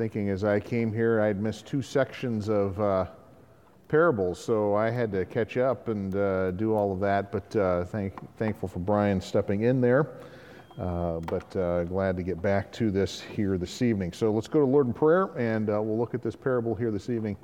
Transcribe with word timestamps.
thinking 0.00 0.30
as 0.30 0.44
I 0.44 0.58
came 0.58 0.94
here, 0.94 1.20
I'd 1.20 1.42
missed 1.42 1.66
two 1.66 1.82
sections 1.82 2.48
of 2.48 2.80
uh, 2.80 3.04
parables, 3.86 4.42
so 4.42 4.74
I 4.74 4.88
had 4.88 5.12
to 5.12 5.26
catch 5.26 5.58
up 5.58 5.88
and 5.88 6.16
uh, 6.16 6.52
do 6.52 6.72
all 6.72 6.90
of 6.90 7.00
that. 7.00 7.30
But 7.30 7.54
uh, 7.54 7.84
thank, 7.84 8.14
thankful 8.38 8.66
for 8.66 8.78
Brian 8.78 9.20
stepping 9.20 9.64
in 9.64 9.82
there. 9.82 10.08
Uh, 10.78 11.20
but 11.20 11.54
uh, 11.54 11.84
glad 11.84 12.16
to 12.16 12.22
get 12.22 12.40
back 12.40 12.72
to 12.72 12.90
this 12.90 13.20
here 13.20 13.58
this 13.58 13.82
evening. 13.82 14.14
So 14.14 14.32
let's 14.32 14.48
go 14.48 14.60
to 14.60 14.64
Lord 14.64 14.86
in 14.86 14.94
prayer, 14.94 15.36
and 15.36 15.68
uh, 15.68 15.82
we'll 15.82 15.98
look 15.98 16.14
at 16.14 16.22
this 16.22 16.34
parable 16.34 16.74
here 16.74 16.90
this 16.90 17.10
evening 17.10 17.36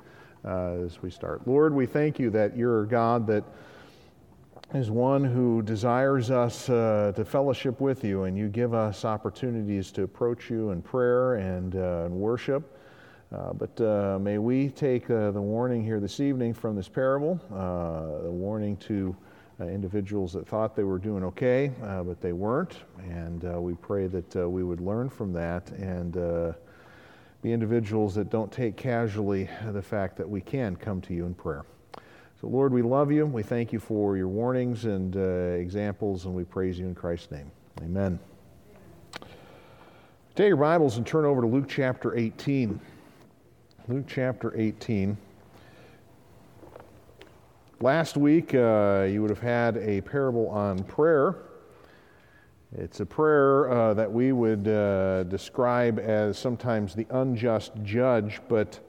as 0.43 0.99
we 1.03 1.11
start. 1.11 1.47
Lord, 1.47 1.75
we 1.75 1.85
thank 1.85 2.17
you 2.17 2.31
that 2.31 2.57
you're 2.57 2.81
a 2.81 2.87
God 2.87 3.27
that 3.27 3.43
is 4.73 4.91
one 4.91 5.23
who 5.23 5.61
desires 5.61 6.29
us 6.29 6.69
uh, 6.69 7.13
to 7.15 7.23
fellowship 7.23 7.79
with 7.79 8.03
you, 8.03 8.23
and 8.23 8.37
you 8.37 8.49
give 8.49 8.73
us 8.73 9.05
opportunities 9.05 9.91
to 9.91 10.03
approach 10.03 10.49
you 10.49 10.71
in 10.71 10.81
prayer 10.81 11.35
and, 11.35 11.75
uh, 11.75 12.03
and 12.05 12.13
worship. 12.13 12.77
Uh, 13.31 13.53
but 13.53 13.79
uh, 13.81 14.17
may 14.19 14.37
we 14.37 14.69
take 14.69 15.09
uh, 15.09 15.31
the 15.31 15.41
warning 15.41 15.83
here 15.83 15.99
this 15.99 16.19
evening 16.19 16.53
from 16.53 16.75
this 16.75 16.89
parable, 16.89 17.39
uh, 17.53 18.23
the 18.23 18.31
warning 18.31 18.75
to 18.77 19.15
individuals 19.59 20.31
that 20.33 20.47
thought 20.47 20.75
they 20.75 20.83
were 20.83 20.99
doing 20.99 21.23
okay, 21.23 21.71
but 21.79 22.21
they 22.21 22.31
weren't. 22.31 22.75
And 23.09 23.41
we 23.63 23.73
pray 23.73 24.05
that 24.05 24.35
we 24.47 24.63
would 24.63 24.79
learn 24.79 25.09
from 25.09 25.33
that 25.33 25.71
and 25.71 26.13
be 27.41 27.51
individuals 27.51 28.13
that 28.13 28.29
don't 28.29 28.51
take 28.51 28.77
casually 28.77 29.49
the 29.71 29.81
fact 29.81 30.15
that 30.17 30.29
we 30.29 30.41
can 30.41 30.75
come 30.75 31.01
to 31.01 31.13
you 31.15 31.25
in 31.25 31.33
prayer. 31.33 31.65
So, 32.39 32.47
Lord, 32.47 32.71
we 32.71 32.83
love 32.83 33.11
you. 33.11 33.25
We 33.25 33.41
thank 33.41 33.73
you 33.73 33.79
for 33.79 34.15
your 34.15 34.27
warnings 34.27 34.85
and 34.85 35.17
uh, 35.17 35.19
examples, 35.59 36.25
and 36.25 36.35
we 36.35 36.43
praise 36.43 36.77
you 36.77 36.85
in 36.85 36.93
Christ's 36.93 37.31
name. 37.31 37.49
Amen. 37.81 38.19
Take 40.35 40.49
your 40.49 40.57
Bibles 40.57 40.97
and 40.97 41.07
turn 41.07 41.25
over 41.25 41.41
to 41.41 41.47
Luke 41.47 41.65
chapter 41.67 42.15
18. 42.15 42.79
Luke 43.87 44.05
chapter 44.07 44.53
18. 44.55 45.17
Last 47.79 48.17
week, 48.17 48.53
uh, 48.53 49.07
you 49.09 49.23
would 49.23 49.31
have 49.31 49.39
had 49.39 49.77
a 49.77 50.01
parable 50.01 50.47
on 50.49 50.83
prayer. 50.83 51.37
It's 52.71 52.99
a 52.99 53.05
prayer 53.05 53.71
uh, 53.71 53.95
that 53.95 54.11
we 54.11 54.31
would 54.31 54.67
uh, 54.67 55.23
describe 55.23 55.97
as 55.97 56.37
sometimes 56.37 56.93
the 56.93 57.07
unjust 57.09 57.71
judge, 57.81 58.41
but 58.47 58.79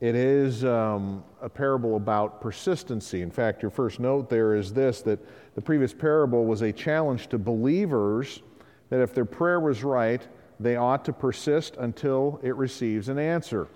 it 0.00 0.14
is 0.14 0.64
um, 0.64 1.24
a 1.40 1.48
parable 1.48 1.96
about 1.96 2.40
persistency. 2.40 3.22
In 3.22 3.30
fact, 3.30 3.62
your 3.62 3.70
first 3.70 3.98
note 3.98 4.28
there 4.28 4.54
is 4.54 4.72
this 4.72 5.00
that 5.02 5.18
the 5.54 5.62
previous 5.62 5.94
parable 5.94 6.44
was 6.44 6.62
a 6.62 6.72
challenge 6.72 7.28
to 7.28 7.38
believers 7.38 8.42
that 8.90 9.00
if 9.00 9.14
their 9.14 9.24
prayer 9.24 9.58
was 9.58 9.82
right, 9.82 10.26
they 10.60 10.76
ought 10.76 11.04
to 11.06 11.12
persist 11.12 11.76
until 11.78 12.40
it 12.42 12.54
receives 12.56 13.08
an 13.08 13.18
answer. 13.18 13.68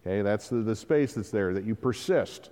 Okay, 0.00 0.22
that's 0.22 0.48
the, 0.48 0.56
the 0.56 0.74
space 0.74 1.14
that's 1.14 1.30
there, 1.30 1.54
that 1.54 1.64
you 1.64 1.74
persist. 1.74 2.50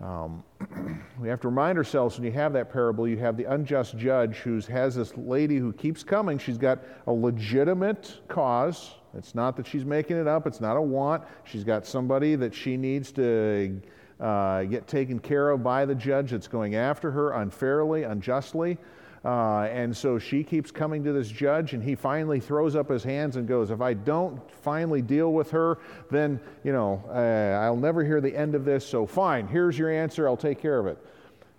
Um, 0.00 0.44
we 1.20 1.28
have 1.28 1.40
to 1.40 1.48
remind 1.48 1.76
ourselves 1.76 2.16
when 2.16 2.24
you 2.24 2.32
have 2.32 2.52
that 2.52 2.72
parable, 2.72 3.08
you 3.08 3.16
have 3.16 3.36
the 3.36 3.44
unjust 3.44 3.96
judge 3.98 4.36
who 4.36 4.60
has 4.60 4.94
this 4.94 5.16
lady 5.16 5.56
who 5.56 5.72
keeps 5.72 6.04
coming. 6.04 6.38
She's 6.38 6.58
got 6.58 6.80
a 7.06 7.12
legitimate 7.12 8.20
cause. 8.28 8.94
It's 9.16 9.34
not 9.34 9.56
that 9.56 9.66
she's 9.66 9.84
making 9.84 10.16
it 10.16 10.26
up, 10.26 10.46
it's 10.46 10.60
not 10.60 10.76
a 10.76 10.82
want. 10.82 11.24
She's 11.44 11.64
got 11.64 11.86
somebody 11.86 12.34
that 12.36 12.54
she 12.54 12.76
needs 12.76 13.10
to 13.12 13.80
uh, 14.20 14.64
get 14.64 14.86
taken 14.86 15.18
care 15.18 15.50
of 15.50 15.62
by 15.62 15.84
the 15.84 15.94
judge 15.94 16.32
that's 16.32 16.48
going 16.48 16.74
after 16.74 17.10
her 17.10 17.32
unfairly, 17.32 18.02
unjustly. 18.02 18.78
Uh, 19.24 19.62
and 19.72 19.96
so 19.96 20.18
she 20.18 20.44
keeps 20.44 20.70
coming 20.70 21.02
to 21.04 21.12
this 21.12 21.28
judge, 21.28 21.74
and 21.74 21.82
he 21.82 21.94
finally 21.94 22.38
throws 22.38 22.76
up 22.76 22.88
his 22.88 23.02
hands 23.02 23.36
and 23.36 23.48
goes, 23.48 23.70
If 23.70 23.80
I 23.80 23.94
don't 23.94 24.40
finally 24.62 25.02
deal 25.02 25.32
with 25.32 25.50
her, 25.50 25.78
then, 26.10 26.40
you 26.62 26.72
know, 26.72 27.02
uh, 27.08 27.64
I'll 27.64 27.76
never 27.76 28.04
hear 28.04 28.20
the 28.20 28.34
end 28.34 28.54
of 28.54 28.64
this. 28.64 28.86
So 28.86 29.06
fine, 29.06 29.48
here's 29.48 29.76
your 29.76 29.90
answer, 29.90 30.28
I'll 30.28 30.36
take 30.36 30.60
care 30.60 30.78
of 30.78 30.86
it. 30.86 30.98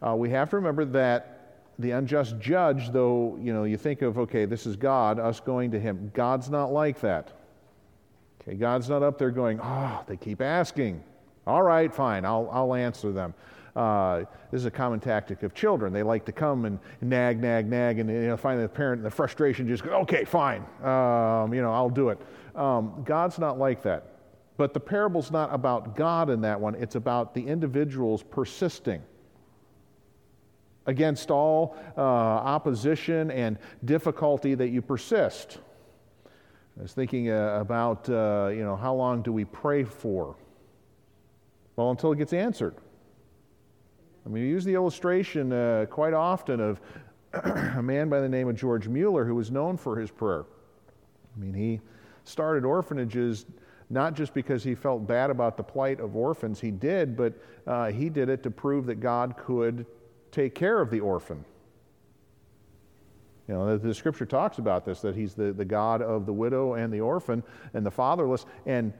Uh, 0.05 0.15
we 0.15 0.29
have 0.29 0.49
to 0.51 0.55
remember 0.55 0.85
that 0.85 1.39
the 1.79 1.91
unjust 1.91 2.39
judge, 2.39 2.91
though, 2.91 3.37
you 3.41 3.53
know, 3.53 3.63
you 3.65 3.77
think 3.77 4.01
of, 4.01 4.17
okay, 4.17 4.45
this 4.45 4.65
is 4.65 4.75
God, 4.75 5.19
us 5.19 5.39
going 5.39 5.71
to 5.71 5.79
him. 5.79 6.11
God's 6.13 6.49
not 6.49 6.71
like 6.71 6.99
that. 7.01 7.31
Okay, 8.49 8.57
God's 8.57 8.89
not 8.89 9.03
up 9.03 9.19
there 9.19 9.29
going, 9.29 9.59
oh, 9.61 10.03
they 10.07 10.17
keep 10.17 10.41
asking. 10.41 11.03
All 11.45 11.61
right, 11.61 11.93
fine, 11.93 12.25
I'll, 12.25 12.49
I'll 12.51 12.73
answer 12.73 13.11
them. 13.11 13.35
Uh, 13.75 14.23
this 14.51 14.59
is 14.59 14.65
a 14.65 14.71
common 14.71 14.99
tactic 14.99 15.43
of 15.43 15.53
children. 15.53 15.93
They 15.93 16.01
like 16.01 16.25
to 16.25 16.31
come 16.31 16.65
and 16.65 16.79
nag, 17.01 17.39
nag, 17.39 17.67
nag, 17.69 17.99
and 17.99 18.09
you 18.09 18.21
know, 18.21 18.37
finally 18.37 18.63
the 18.63 18.69
parent, 18.69 19.03
the 19.03 19.11
frustration 19.11 19.67
just 19.67 19.83
goes, 19.83 19.93
okay, 19.93 20.25
fine, 20.25 20.61
um, 20.83 21.53
you 21.53 21.61
know, 21.61 21.71
I'll 21.71 21.91
do 21.91 22.09
it. 22.09 22.19
Um, 22.55 23.03
God's 23.05 23.37
not 23.37 23.59
like 23.59 23.83
that. 23.83 24.15
But 24.57 24.73
the 24.73 24.79
parable's 24.79 25.29
not 25.29 25.53
about 25.53 25.95
God 25.95 26.31
in 26.31 26.41
that 26.41 26.59
one, 26.59 26.73
it's 26.73 26.95
about 26.95 27.35
the 27.35 27.45
individuals 27.45 28.23
persisting 28.23 29.03
against 30.87 31.29
all 31.29 31.77
uh, 31.95 32.01
opposition 32.01 33.29
and 33.29 33.59
difficulty 33.85 34.55
that 34.55 34.69
you 34.69 34.81
persist. 34.81 35.59
I 36.79 36.81
was 36.81 36.93
thinking 36.93 37.29
uh, 37.29 37.57
about, 37.59 38.09
uh, 38.09 38.51
you 38.53 38.63
know, 38.63 38.77
how 38.77 38.93
long 38.93 39.21
do 39.21 39.33
we 39.33 39.43
pray 39.43 39.83
for? 39.83 40.37
Well, 41.75 41.91
until 41.91 42.13
it 42.13 42.17
gets 42.17 42.31
answered. 42.31 42.75
I 44.25 44.29
mean, 44.29 44.43
we 44.43 44.49
use 44.49 44.63
the 44.63 44.75
illustration 44.75 45.51
uh, 45.51 45.87
quite 45.89 46.13
often 46.13 46.61
of 46.61 46.79
a 47.33 47.83
man 47.83 48.07
by 48.07 48.21
the 48.21 48.29
name 48.29 48.47
of 48.47 48.55
George 48.55 48.87
Mueller 48.87 49.25
who 49.25 49.35
was 49.35 49.51
known 49.51 49.75
for 49.75 49.99
his 49.99 50.09
prayer. 50.09 50.45
I 51.35 51.39
mean, 51.39 51.53
he 51.53 51.81
started 52.23 52.63
orphanages 52.63 53.45
not 53.89 54.13
just 54.13 54.33
because 54.33 54.63
he 54.63 54.73
felt 54.73 55.05
bad 55.05 55.31
about 55.31 55.57
the 55.57 55.63
plight 55.63 55.99
of 55.99 56.15
orphans, 56.15 56.61
he 56.61 56.71
did, 56.71 57.17
but 57.17 57.33
uh, 57.67 57.91
he 57.91 58.07
did 58.07 58.29
it 58.29 58.41
to 58.43 58.51
prove 58.51 58.85
that 58.85 59.01
God 59.01 59.35
could 59.35 59.85
take 60.31 60.55
care 60.55 60.79
of 60.79 60.91
the 60.91 61.01
orphan. 61.01 61.43
You 63.49 63.55
know, 63.55 63.77
the, 63.79 63.87
the, 63.87 63.95
scripture 63.95 64.27
talks 64.27 64.59
about 64.59 64.85
this 64.85 65.01
that 65.01 65.15
he's 65.15 65.33
the, 65.33 65.51
the 65.51 65.65
God 65.65 66.03
of 66.03 66.27
the 66.27 66.33
widow 66.33 66.75
and 66.75 66.93
the 66.93 67.01
orphan 67.01 67.41
and 67.73 67.83
the 67.83 67.89
fatherless. 67.89 68.45
And 68.67 68.93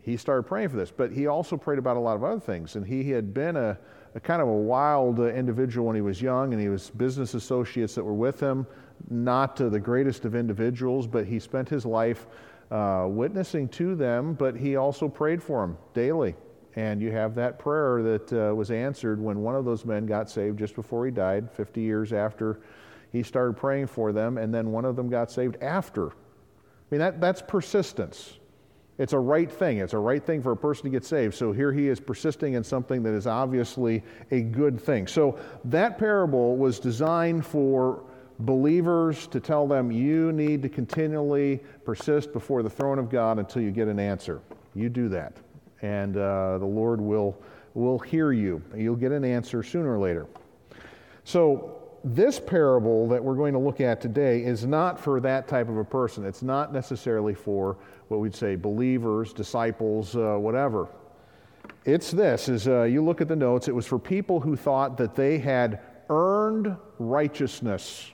he 0.00 0.16
started 0.16 0.44
praying 0.44 0.68
for 0.68 0.76
this. 0.76 0.92
But 0.92 1.10
he 1.10 1.26
also 1.26 1.56
prayed 1.56 1.80
about 1.80 1.96
a 1.96 2.00
lot 2.00 2.14
of 2.14 2.22
other 2.22 2.38
things. 2.38 2.76
And 2.76 2.86
he 2.86 3.10
had 3.10 3.34
been 3.34 3.56
a, 3.56 3.76
a 4.14 4.20
kind 4.20 4.40
of 4.40 4.46
a 4.46 4.52
wild 4.52 5.18
uh, 5.18 5.24
individual 5.24 5.88
when 5.88 5.96
he 5.96 6.02
was 6.02 6.22
young, 6.22 6.52
and 6.52 6.62
he 6.62 6.68
was 6.68 6.90
business 6.90 7.34
associates 7.34 7.96
that 7.96 8.04
were 8.04 8.14
with 8.14 8.38
him, 8.38 8.64
not 9.10 9.60
uh, 9.60 9.68
the 9.68 9.80
greatest 9.80 10.24
of 10.24 10.36
individuals, 10.36 11.08
but 11.08 11.26
he 11.26 11.40
spent 11.40 11.68
his 11.68 11.84
life 11.84 12.28
uh, 12.70 13.06
witnessing 13.08 13.68
to 13.70 13.96
them, 13.96 14.34
but 14.34 14.54
he 14.54 14.76
also 14.76 15.08
prayed 15.08 15.42
for 15.42 15.62
them 15.62 15.76
daily. 15.94 16.36
And 16.76 17.02
you 17.02 17.10
have 17.10 17.34
that 17.34 17.58
prayer 17.58 18.04
that 18.04 18.32
uh, 18.32 18.54
was 18.54 18.70
answered 18.70 19.20
when 19.20 19.40
one 19.40 19.56
of 19.56 19.64
those 19.64 19.84
men 19.84 20.06
got 20.06 20.30
saved 20.30 20.60
just 20.60 20.76
before 20.76 21.04
he 21.06 21.10
died, 21.10 21.50
50 21.50 21.80
years 21.80 22.12
after 22.12 22.60
he 23.12 23.22
started 23.22 23.56
praying 23.56 23.86
for 23.86 24.12
them, 24.12 24.38
and 24.38 24.52
then 24.52 24.70
one 24.70 24.84
of 24.84 24.96
them 24.96 25.08
got 25.08 25.30
saved 25.30 25.56
after. 25.62 26.08
I 26.08 26.14
mean, 26.90 27.00
that, 27.00 27.20
that's 27.20 27.42
persistence. 27.42 28.38
It's 28.98 29.12
a 29.12 29.18
right 29.18 29.50
thing. 29.50 29.78
It's 29.78 29.92
a 29.92 29.98
right 29.98 30.22
thing 30.24 30.42
for 30.42 30.52
a 30.52 30.56
person 30.56 30.84
to 30.84 30.90
get 30.90 31.04
saved. 31.04 31.34
So 31.34 31.52
here 31.52 31.72
he 31.72 31.88
is 31.88 32.00
persisting 32.00 32.54
in 32.54 32.64
something 32.64 33.02
that 33.04 33.14
is 33.14 33.26
obviously 33.26 34.02
a 34.32 34.40
good 34.40 34.80
thing. 34.80 35.06
So 35.06 35.38
that 35.66 35.98
parable 35.98 36.56
was 36.56 36.80
designed 36.80 37.46
for 37.46 38.02
believers 38.40 39.26
to 39.28 39.40
tell 39.40 39.66
them 39.66 39.92
you 39.92 40.32
need 40.32 40.62
to 40.62 40.68
continually 40.68 41.60
persist 41.84 42.32
before 42.32 42.62
the 42.62 42.70
throne 42.70 42.98
of 42.98 43.08
God 43.08 43.38
until 43.38 43.62
you 43.62 43.70
get 43.70 43.88
an 43.88 44.00
answer. 44.00 44.40
You 44.74 44.88
do 44.88 45.08
that, 45.08 45.36
and 45.82 46.16
uh, 46.16 46.58
the 46.58 46.66
Lord 46.66 47.00
will, 47.00 47.40
will 47.74 47.98
hear 47.98 48.32
you. 48.32 48.62
You'll 48.76 48.96
get 48.96 49.12
an 49.12 49.24
answer 49.24 49.62
sooner 49.62 49.92
or 49.92 49.98
later. 49.98 50.26
So 51.24 51.87
this 52.04 52.38
parable 52.38 53.08
that 53.08 53.22
we're 53.22 53.34
going 53.34 53.52
to 53.52 53.58
look 53.58 53.80
at 53.80 54.00
today 54.00 54.44
is 54.44 54.64
not 54.64 55.00
for 55.00 55.20
that 55.20 55.48
type 55.48 55.68
of 55.68 55.76
a 55.76 55.84
person. 55.84 56.24
It's 56.24 56.42
not 56.42 56.72
necessarily 56.72 57.34
for 57.34 57.76
what 58.08 58.20
we'd 58.20 58.34
say 58.34 58.56
believers, 58.56 59.32
disciples, 59.32 60.16
uh, 60.16 60.36
whatever. 60.36 60.88
It's 61.84 62.10
this: 62.10 62.48
is 62.48 62.68
uh, 62.68 62.82
you 62.82 63.04
look 63.04 63.20
at 63.20 63.28
the 63.28 63.36
notes. 63.36 63.68
It 63.68 63.74
was 63.74 63.86
for 63.86 63.98
people 63.98 64.40
who 64.40 64.56
thought 64.56 64.96
that 64.98 65.14
they 65.14 65.38
had 65.38 65.80
earned 66.08 66.76
righteousness. 66.98 68.12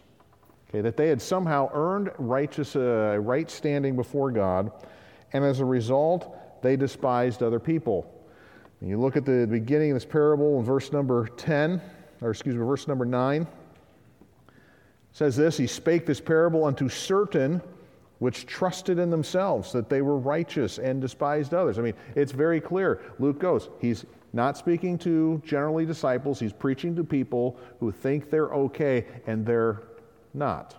Okay, 0.69 0.81
that 0.81 0.97
they 0.97 1.09
had 1.09 1.23
somehow 1.23 1.71
earned 1.73 2.11
righteous, 2.19 2.75
uh, 2.75 3.19
right 3.21 3.51
standing 3.51 3.95
before 3.97 4.31
God, 4.31 4.73
and 5.33 5.45
as 5.45 5.61
a 5.61 5.65
result, 5.65 6.63
they 6.63 6.77
despised 6.77 7.43
other 7.43 7.61
people. 7.61 8.11
And 8.81 8.89
you 8.89 8.99
look 8.99 9.17
at 9.17 9.25
the 9.25 9.47
beginning 9.49 9.93
of 9.93 9.97
this 9.97 10.05
parable 10.05 10.59
in 10.59 10.65
verse 10.65 10.91
number 10.91 11.29
10, 11.29 11.81
or 12.21 12.31
excuse 12.31 12.57
me, 12.57 12.65
verse 12.65 12.89
number 12.89 13.05
9 13.05 13.47
says 15.15 15.35
this 15.37 15.57
He 15.57 15.67
spake 15.67 16.05
this 16.05 16.21
parable 16.21 16.65
unto 16.65 16.91
certain 16.91 17.63
which 18.19 18.47
trusted 18.47 18.99
in 18.99 19.11
themselves 19.11 19.73
that 19.73 19.89
they 19.89 20.01
were 20.01 20.19
righteous 20.19 20.79
and 20.79 21.01
despised 21.01 21.53
others. 21.53 21.79
I 21.79 21.83
mean, 21.83 21.95
it's 22.15 22.33
very 22.33 22.61
clear. 22.61 23.01
Luke 23.19 23.39
goes, 23.39 23.71
He's 23.81 24.05
not 24.35 24.59
speaking 24.59 24.99
to 24.99 25.41
generally 25.47 25.87
disciples, 25.87 26.41
he's 26.41 26.53
preaching 26.53 26.97
to 26.97 27.05
people 27.05 27.57
who 27.79 27.93
think 27.93 28.31
they're 28.31 28.53
okay 28.53 29.07
and 29.29 29.47
they're 29.47 29.83
not. 30.35 30.75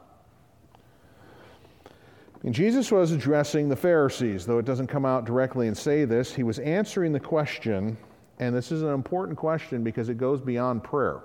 And 2.43 2.53
Jesus 2.53 2.91
was 2.91 3.13
addressing 3.13 3.69
the 3.69 3.75
Pharisees, 3.75 4.45
though 4.45 4.59
it 4.59 4.65
doesn't 4.65 4.87
come 4.87 5.05
out 5.05 5.25
directly 5.25 5.67
and 5.67 5.75
say 5.75 6.03
this. 6.03 6.33
He 6.33 6.43
was 6.43 6.59
answering 6.59 7.13
the 7.13 7.19
question, 7.19 7.97
and 8.39 8.53
this 8.53 8.73
is 8.73 8.81
an 8.81 8.93
important 8.93 9.37
question 9.37 9.83
because 9.83 10.09
it 10.09 10.17
goes 10.17 10.41
beyond 10.41 10.83
prayer. 10.83 11.21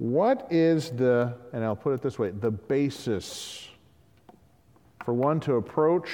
What 0.00 0.46
is 0.48 0.88
the, 0.92 1.34
and 1.52 1.62
I'll 1.62 1.76
put 1.76 1.92
it 1.92 2.00
this 2.00 2.18
way, 2.18 2.30
the 2.30 2.50
basis 2.50 3.68
for 5.04 5.12
one 5.12 5.40
to 5.40 5.56
approach 5.56 6.08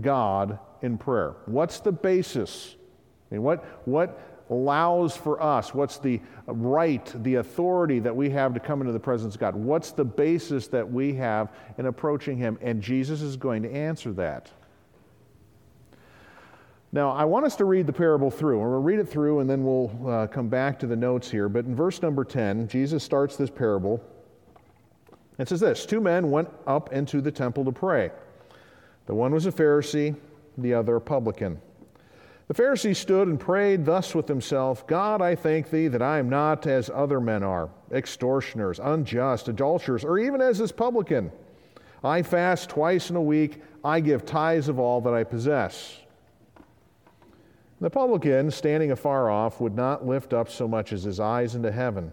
God 0.00 0.58
in 0.82 0.98
prayer? 0.98 1.36
What's 1.46 1.78
the 1.78 1.92
basis? 1.92 2.74
I 3.30 3.34
mean, 3.36 3.44
what, 3.44 3.64
what 3.86 4.44
allows 4.50 5.16
for 5.16 5.40
us? 5.40 5.72
What's 5.72 5.98
the 5.98 6.20
right, 6.48 7.14
the 7.22 7.36
authority 7.36 8.00
that 8.00 8.14
we 8.16 8.28
have 8.30 8.54
to 8.54 8.60
come 8.60 8.80
into 8.80 8.92
the 8.92 8.98
presence 8.98 9.36
of 9.36 9.40
God? 9.40 9.54
What's 9.54 9.92
the 9.92 10.04
basis 10.04 10.66
that 10.66 10.90
we 10.90 11.14
have 11.14 11.52
in 11.78 11.86
approaching 11.86 12.36
Him? 12.36 12.58
And 12.60 12.82
Jesus 12.82 13.22
is 13.22 13.36
going 13.36 13.62
to 13.62 13.72
answer 13.72 14.12
that. 14.14 14.50
Now, 16.94 17.10
I 17.10 17.24
want 17.24 17.46
us 17.46 17.56
to 17.56 17.64
read 17.64 17.86
the 17.86 17.92
parable 17.92 18.30
through. 18.30 18.60
And 18.60 18.70
we'll 18.70 18.82
read 18.82 18.98
it 18.98 19.08
through 19.08 19.40
and 19.40 19.48
then 19.48 19.64
we'll 19.64 19.90
uh, 20.06 20.26
come 20.26 20.48
back 20.48 20.78
to 20.80 20.86
the 20.86 20.96
notes 20.96 21.30
here. 21.30 21.48
But 21.48 21.64
in 21.64 21.74
verse 21.74 22.02
number 22.02 22.22
10, 22.22 22.68
Jesus 22.68 23.02
starts 23.02 23.36
this 23.36 23.50
parable. 23.50 24.04
It 25.38 25.48
says 25.48 25.60
this 25.60 25.86
Two 25.86 26.00
men 26.00 26.30
went 26.30 26.50
up 26.66 26.92
into 26.92 27.22
the 27.22 27.32
temple 27.32 27.64
to 27.64 27.72
pray. 27.72 28.10
The 29.06 29.14
one 29.14 29.32
was 29.32 29.46
a 29.46 29.52
Pharisee, 29.52 30.14
the 30.58 30.74
other 30.74 30.96
a 30.96 31.00
publican. 31.00 31.60
The 32.48 32.54
Pharisee 32.54 32.94
stood 32.94 33.28
and 33.28 33.40
prayed 33.40 33.86
thus 33.86 34.14
with 34.14 34.28
himself 34.28 34.86
God, 34.86 35.22
I 35.22 35.34
thank 35.34 35.70
thee 35.70 35.88
that 35.88 36.02
I 36.02 36.18
am 36.18 36.28
not 36.28 36.66
as 36.66 36.90
other 36.90 37.20
men 37.20 37.42
are, 37.42 37.70
extortioners, 37.90 38.78
unjust, 38.78 39.48
adulterers, 39.48 40.04
or 40.04 40.18
even 40.18 40.42
as 40.42 40.58
this 40.58 40.72
publican. 40.72 41.32
I 42.04 42.22
fast 42.22 42.68
twice 42.68 43.08
in 43.08 43.16
a 43.16 43.22
week, 43.22 43.62
I 43.82 44.00
give 44.00 44.26
tithes 44.26 44.68
of 44.68 44.78
all 44.78 45.00
that 45.00 45.14
I 45.14 45.24
possess. 45.24 46.01
The 47.82 47.90
publican, 47.90 48.48
standing 48.52 48.92
afar 48.92 49.28
off, 49.28 49.60
would 49.60 49.74
not 49.74 50.06
lift 50.06 50.32
up 50.32 50.48
so 50.48 50.68
much 50.68 50.92
as 50.92 51.02
his 51.02 51.18
eyes 51.18 51.56
into 51.56 51.72
heaven, 51.72 52.12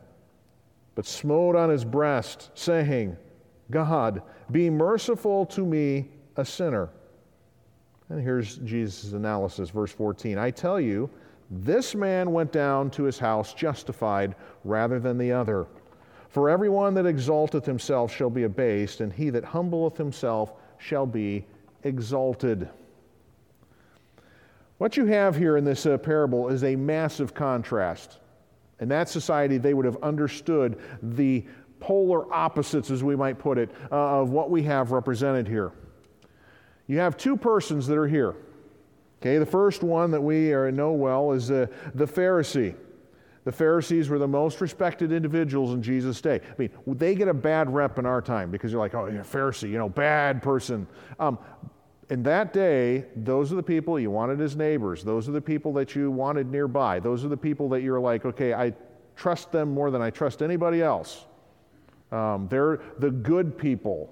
but 0.96 1.06
smote 1.06 1.56
on 1.56 1.70
his 1.70 1.86
breast, 1.86 2.50
saying, 2.56 3.16
God, 3.70 4.24
be 4.50 4.72
merciful 4.72 5.46
to 5.46 5.64
me, 5.64 6.10
a 6.38 6.44
sinner. 6.44 6.90
And 8.10 8.20
here's 8.20 8.58
Jesus' 8.58 9.14
analysis, 9.14 9.70
verse 9.70 9.92
14. 9.92 10.40
I 10.40 10.50
tell 10.50 10.82
you, 10.82 11.08
this 11.52 11.94
man 11.94 12.32
went 12.32 12.52
down 12.52 12.90
to 12.90 13.04
his 13.04 13.20
house 13.20 13.54
justified 13.54 14.34
rather 14.64 15.00
than 15.00 15.20
the 15.20 15.32
other. 15.32 15.68
For 16.30 16.50
everyone 16.50 16.96
that 16.96 17.06
exalteth 17.06 17.68
himself 17.68 18.12
shall 18.12 18.32
be 18.32 18.46
abased, 18.46 19.02
and 19.02 19.14
he 19.14 19.30
that 19.30 19.46
humbleth 19.46 19.98
himself 19.98 20.54
shall 20.80 21.06
be 21.06 21.46
exalted. 21.84 22.70
What 24.80 24.98
you 24.98 25.06
have 25.06 25.36
here 25.36 25.56
in 25.56 25.64
this 25.64 25.86
uh, 25.86 25.98
parable 25.98 26.50
is 26.50 26.64
a 26.64 26.76
massive 26.76 27.34
contrast. 27.34 28.18
In 28.80 28.90
that 28.90 29.08
society, 29.08 29.58
they 29.58 29.74
would 29.74 29.86
have 29.86 30.02
understood 30.02 30.80
the 31.04 31.46
polar 31.80 32.34
opposites, 32.34 32.90
as 32.90 33.04
we 33.04 33.16
might 33.16 33.38
put 33.38 33.58
it, 33.58 33.70
uh, 33.92 34.22
of 34.22 34.32
what 34.32 34.50
we 34.50 34.64
have 34.64 34.92
represented 34.92 35.48
here 35.48 35.72
you 36.90 36.98
have 36.98 37.16
two 37.16 37.38
persons 37.38 37.86
that 37.86 37.98
are 37.98 38.08
here. 38.08 38.36
Okay, 39.22 39.38
the 39.38 39.46
first 39.46 39.84
one 39.84 40.10
that 40.10 40.22
we 40.22 40.54
are, 40.54 40.72
know 40.72 40.92
well 40.92 41.32
is 41.34 41.52
uh, 41.52 41.68
the 41.94 42.06
Pharisee. 42.06 42.76
The 43.44 43.52
Pharisees 43.52 44.10
were 44.10 44.18
the 44.18 44.28
most 44.28 44.60
respected 44.60 45.12
individuals 45.12 45.74
in 45.76 45.84
Jesus' 45.84 46.20
day. 46.20 46.42
I 46.44 46.56
mean, 46.58 46.72
they 46.88 47.14
get 47.14 47.28
a 47.28 47.34
bad 47.34 47.72
rep 47.72 48.00
in 48.00 48.08
our 48.08 48.24
time 48.24 48.50
because 48.50 48.72
you're 48.72 48.82
like, 48.82 48.96
oh, 48.96 49.06
you're 49.06 49.22
a 49.22 49.24
Pharisee, 49.24 49.70
you 49.70 49.78
know, 49.78 49.88
bad 49.88 50.42
person. 50.42 50.88
Um, 51.20 51.38
in 52.10 52.24
that 52.24 52.54
day, 52.54 53.06
those 53.16 53.52
are 53.52 53.56
the 53.56 53.64
people 53.64 54.00
you 54.00 54.10
wanted 54.10 54.42
as 54.42 54.56
neighbors. 54.56 55.04
Those 55.04 55.30
are 55.30 55.32
the 55.32 55.42
people 55.42 55.72
that 55.74 55.96
you 55.96 56.10
wanted 56.10 56.50
nearby. 56.50 57.00
Those 57.00 57.24
are 57.24 57.28
the 57.28 57.38
people 57.38 57.70
that 57.70 57.82
you're 57.82 58.00
like, 58.00 58.26
okay, 58.26 58.54
I 58.54 58.74
trust 59.16 59.52
them 59.52 59.74
more 59.74 59.92
than 59.92 60.02
I 60.02 60.10
trust 60.10 60.42
anybody 60.42 60.82
else. 60.82 61.26
Um, 62.12 62.48
they're 62.48 62.82
the 62.98 63.12
good 63.12 63.58
people, 63.58 64.12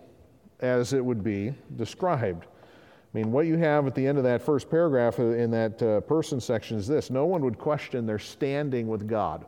as 0.59 0.93
it 0.93 1.03
would 1.03 1.23
be 1.23 1.55
described. 1.75 2.45
I 2.45 3.17
mean, 3.17 3.31
what 3.31 3.47
you 3.47 3.57
have 3.57 3.87
at 3.87 3.95
the 3.95 4.05
end 4.05 4.19
of 4.19 4.23
that 4.25 4.43
first 4.43 4.69
paragraph 4.69 5.17
in 5.17 5.49
that 5.51 5.81
uh, 5.81 6.01
person 6.01 6.39
section 6.39 6.77
is 6.77 6.87
this 6.87 7.09
no 7.09 7.25
one 7.25 7.41
would 7.41 7.57
question 7.57 8.05
their 8.05 8.19
standing 8.19 8.87
with 8.87 9.07
God. 9.07 9.45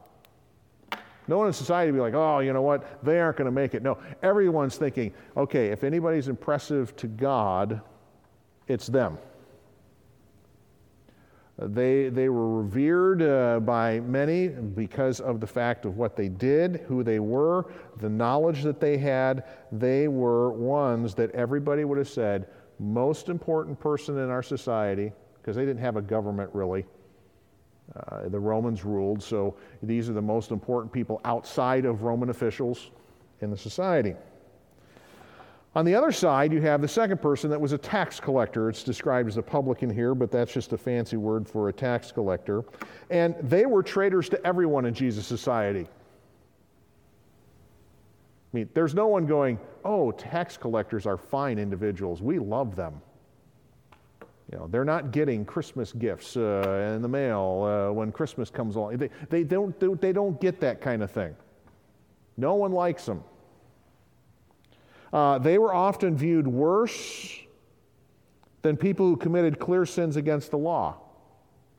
No 1.28 1.38
one 1.38 1.46
in 1.46 1.54
society 1.54 1.92
would 1.92 1.98
be 1.98 2.02
like, 2.02 2.16
oh, 2.16 2.40
you 2.40 2.54
know 2.54 2.64
what? 2.64 3.04
They 3.04 3.20
aren't 3.20 3.38
going 3.38 3.46
to 3.46 3.52
make 3.52 3.76
it. 3.76 3.84
No, 3.84 4.00
everyone's 4.24 4.78
thinking, 4.78 5.14
okay, 5.38 5.68
if 5.68 5.84
anybody's 5.84 6.28
impressive 6.28 6.96
to 6.96 7.06
God, 7.06 7.82
it's 8.70 8.88
them. 8.88 9.18
They, 11.62 12.08
they 12.08 12.30
were 12.30 12.62
revered 12.62 13.22
uh, 13.22 13.60
by 13.60 14.00
many 14.00 14.48
because 14.48 15.20
of 15.20 15.42
the 15.42 15.48
fact 15.48 15.84
of 15.84 15.98
what 15.98 16.16
they 16.16 16.30
did, 16.30 16.86
who 16.88 17.04
they 17.04 17.20
were, 17.20 17.70
the 17.98 18.08
knowledge 18.08 18.64
that 18.64 18.80
they 18.80 18.98
had. 18.98 19.44
They 19.74 20.08
were 20.08 20.52
ones 20.52 21.14
that 21.16 21.32
everybody 21.32 21.84
would 21.84 21.98
have 21.98 22.08
said, 22.08 22.48
most 22.80 23.28
important 23.28 23.78
person 23.78 24.18
in 24.20 24.30
our 24.30 24.44
society, 24.44 25.12
because 25.36 25.58
they 25.58 25.66
didn't 25.66 25.82
have 25.82 25.98
a 25.98 26.02
government 26.02 26.50
really. 26.54 26.86
Uh, 27.94 28.30
the 28.30 28.40
Romans 28.40 28.86
ruled, 28.86 29.22
so 29.22 29.58
these 29.84 30.10
are 30.10 30.14
the 30.14 30.22
most 30.22 30.52
important 30.52 30.94
people 30.94 31.20
outside 31.26 31.84
of 31.84 32.04
Roman 32.04 32.30
officials 32.30 32.92
in 33.42 33.50
the 33.50 33.58
society. 33.58 34.14
On 35.80 35.86
the 35.86 35.96
other 35.96 36.12
side, 36.12 36.52
you 36.52 36.60
have 36.60 36.82
the 36.82 36.90
second 36.90 37.22
person 37.22 37.50
that 37.52 37.62
was 37.62 37.72
a 37.72 37.78
tax 37.78 38.20
collector. 38.20 38.68
It's 38.68 38.84
described 38.84 39.30
as 39.30 39.38
a 39.38 39.42
publican 39.42 39.90
here, 39.90 40.14
but 40.14 40.30
that's 40.30 40.52
just 40.52 40.74
a 40.74 40.78
fancy 40.78 41.16
word 41.16 41.48
for 41.48 41.70
a 41.70 41.74
tax 41.74 42.12
collector. 42.12 42.66
And 43.10 43.34
they 43.42 43.66
were 43.66 43.82
traitors 43.82 44.28
to 44.28 44.46
everyone 44.46 44.86
in 44.86 44.94
Jesus' 44.94 45.26
society. 45.26 45.88
I 48.44 48.52
mean, 48.52 48.68
there's 48.74 48.94
no 48.94 49.08
one 49.08 49.26
going, 49.26 49.58
oh, 49.86 50.12
tax 50.12 50.58
collectors 50.58 51.06
are 51.06 51.16
fine 51.16 51.58
individuals. 51.58 52.22
We 52.22 52.40
love 52.40 52.76
them. 52.76 53.02
You 54.52 54.58
know, 54.58 54.68
they're 54.68 54.84
not 54.84 55.12
getting 55.12 55.46
Christmas 55.46 55.94
gifts 55.94 56.36
uh, 56.36 56.92
in 56.94 57.02
the 57.02 57.08
mail 57.08 57.88
uh, 57.90 57.94
when 57.94 58.12
Christmas 58.12 58.50
comes 58.50 58.76
along. 58.76 58.98
They, 58.98 59.10
they, 59.30 59.46
don't, 59.46 60.02
they 60.02 60.12
don't 60.12 60.42
get 60.42 60.60
that 60.60 60.82
kind 60.82 61.02
of 61.04 61.10
thing. 61.10 61.34
No 62.36 62.56
one 62.56 62.74
likes 62.74 63.06
them. 63.06 63.24
Uh, 65.12 65.40
they 65.40 65.58
were 65.58 65.74
often 65.74 66.16
viewed 66.16 66.48
worse 66.48 67.40
than 68.62 68.78
people 68.78 69.08
who 69.08 69.16
committed 69.16 69.60
clear 69.60 69.86
sins 69.86 70.16
against 70.16 70.52
the 70.52 70.58
law 70.58 70.98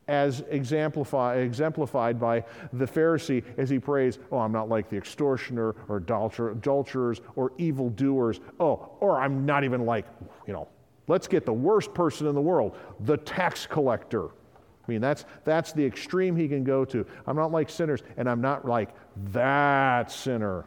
as 0.07 0.43
exemplified, 0.49 1.39
exemplified 1.39 2.19
by 2.19 2.43
the 2.73 2.85
Pharisee 2.85 3.43
as 3.57 3.69
he 3.69 3.79
prays, 3.79 4.19
Oh, 4.31 4.39
I'm 4.39 4.51
not 4.51 4.67
like 4.67 4.89
the 4.89 4.97
extortioner 4.97 5.75
or 5.87 5.97
adulterers 5.97 7.21
or 7.35 7.53
evildoers. 7.57 8.41
Oh, 8.59 8.91
or 8.99 9.21
I'm 9.21 9.45
not 9.45 9.63
even 9.63 9.85
like, 9.85 10.05
you 10.47 10.53
know, 10.53 10.67
let's 11.07 11.27
get 11.27 11.45
the 11.45 11.53
worst 11.53 11.93
person 11.93 12.27
in 12.27 12.35
the 12.35 12.41
world, 12.41 12.75
the 13.01 13.17
tax 13.17 13.65
collector. 13.65 14.27
I 14.27 14.91
mean, 14.91 14.99
that's, 14.99 15.25
that's 15.45 15.71
the 15.71 15.85
extreme 15.85 16.35
he 16.35 16.47
can 16.47 16.63
go 16.63 16.83
to. 16.85 17.05
I'm 17.27 17.37
not 17.37 17.51
like 17.51 17.69
sinners, 17.69 18.01
and 18.17 18.29
I'm 18.29 18.41
not 18.41 18.67
like 18.67 18.89
that 19.31 20.11
sinner. 20.11 20.65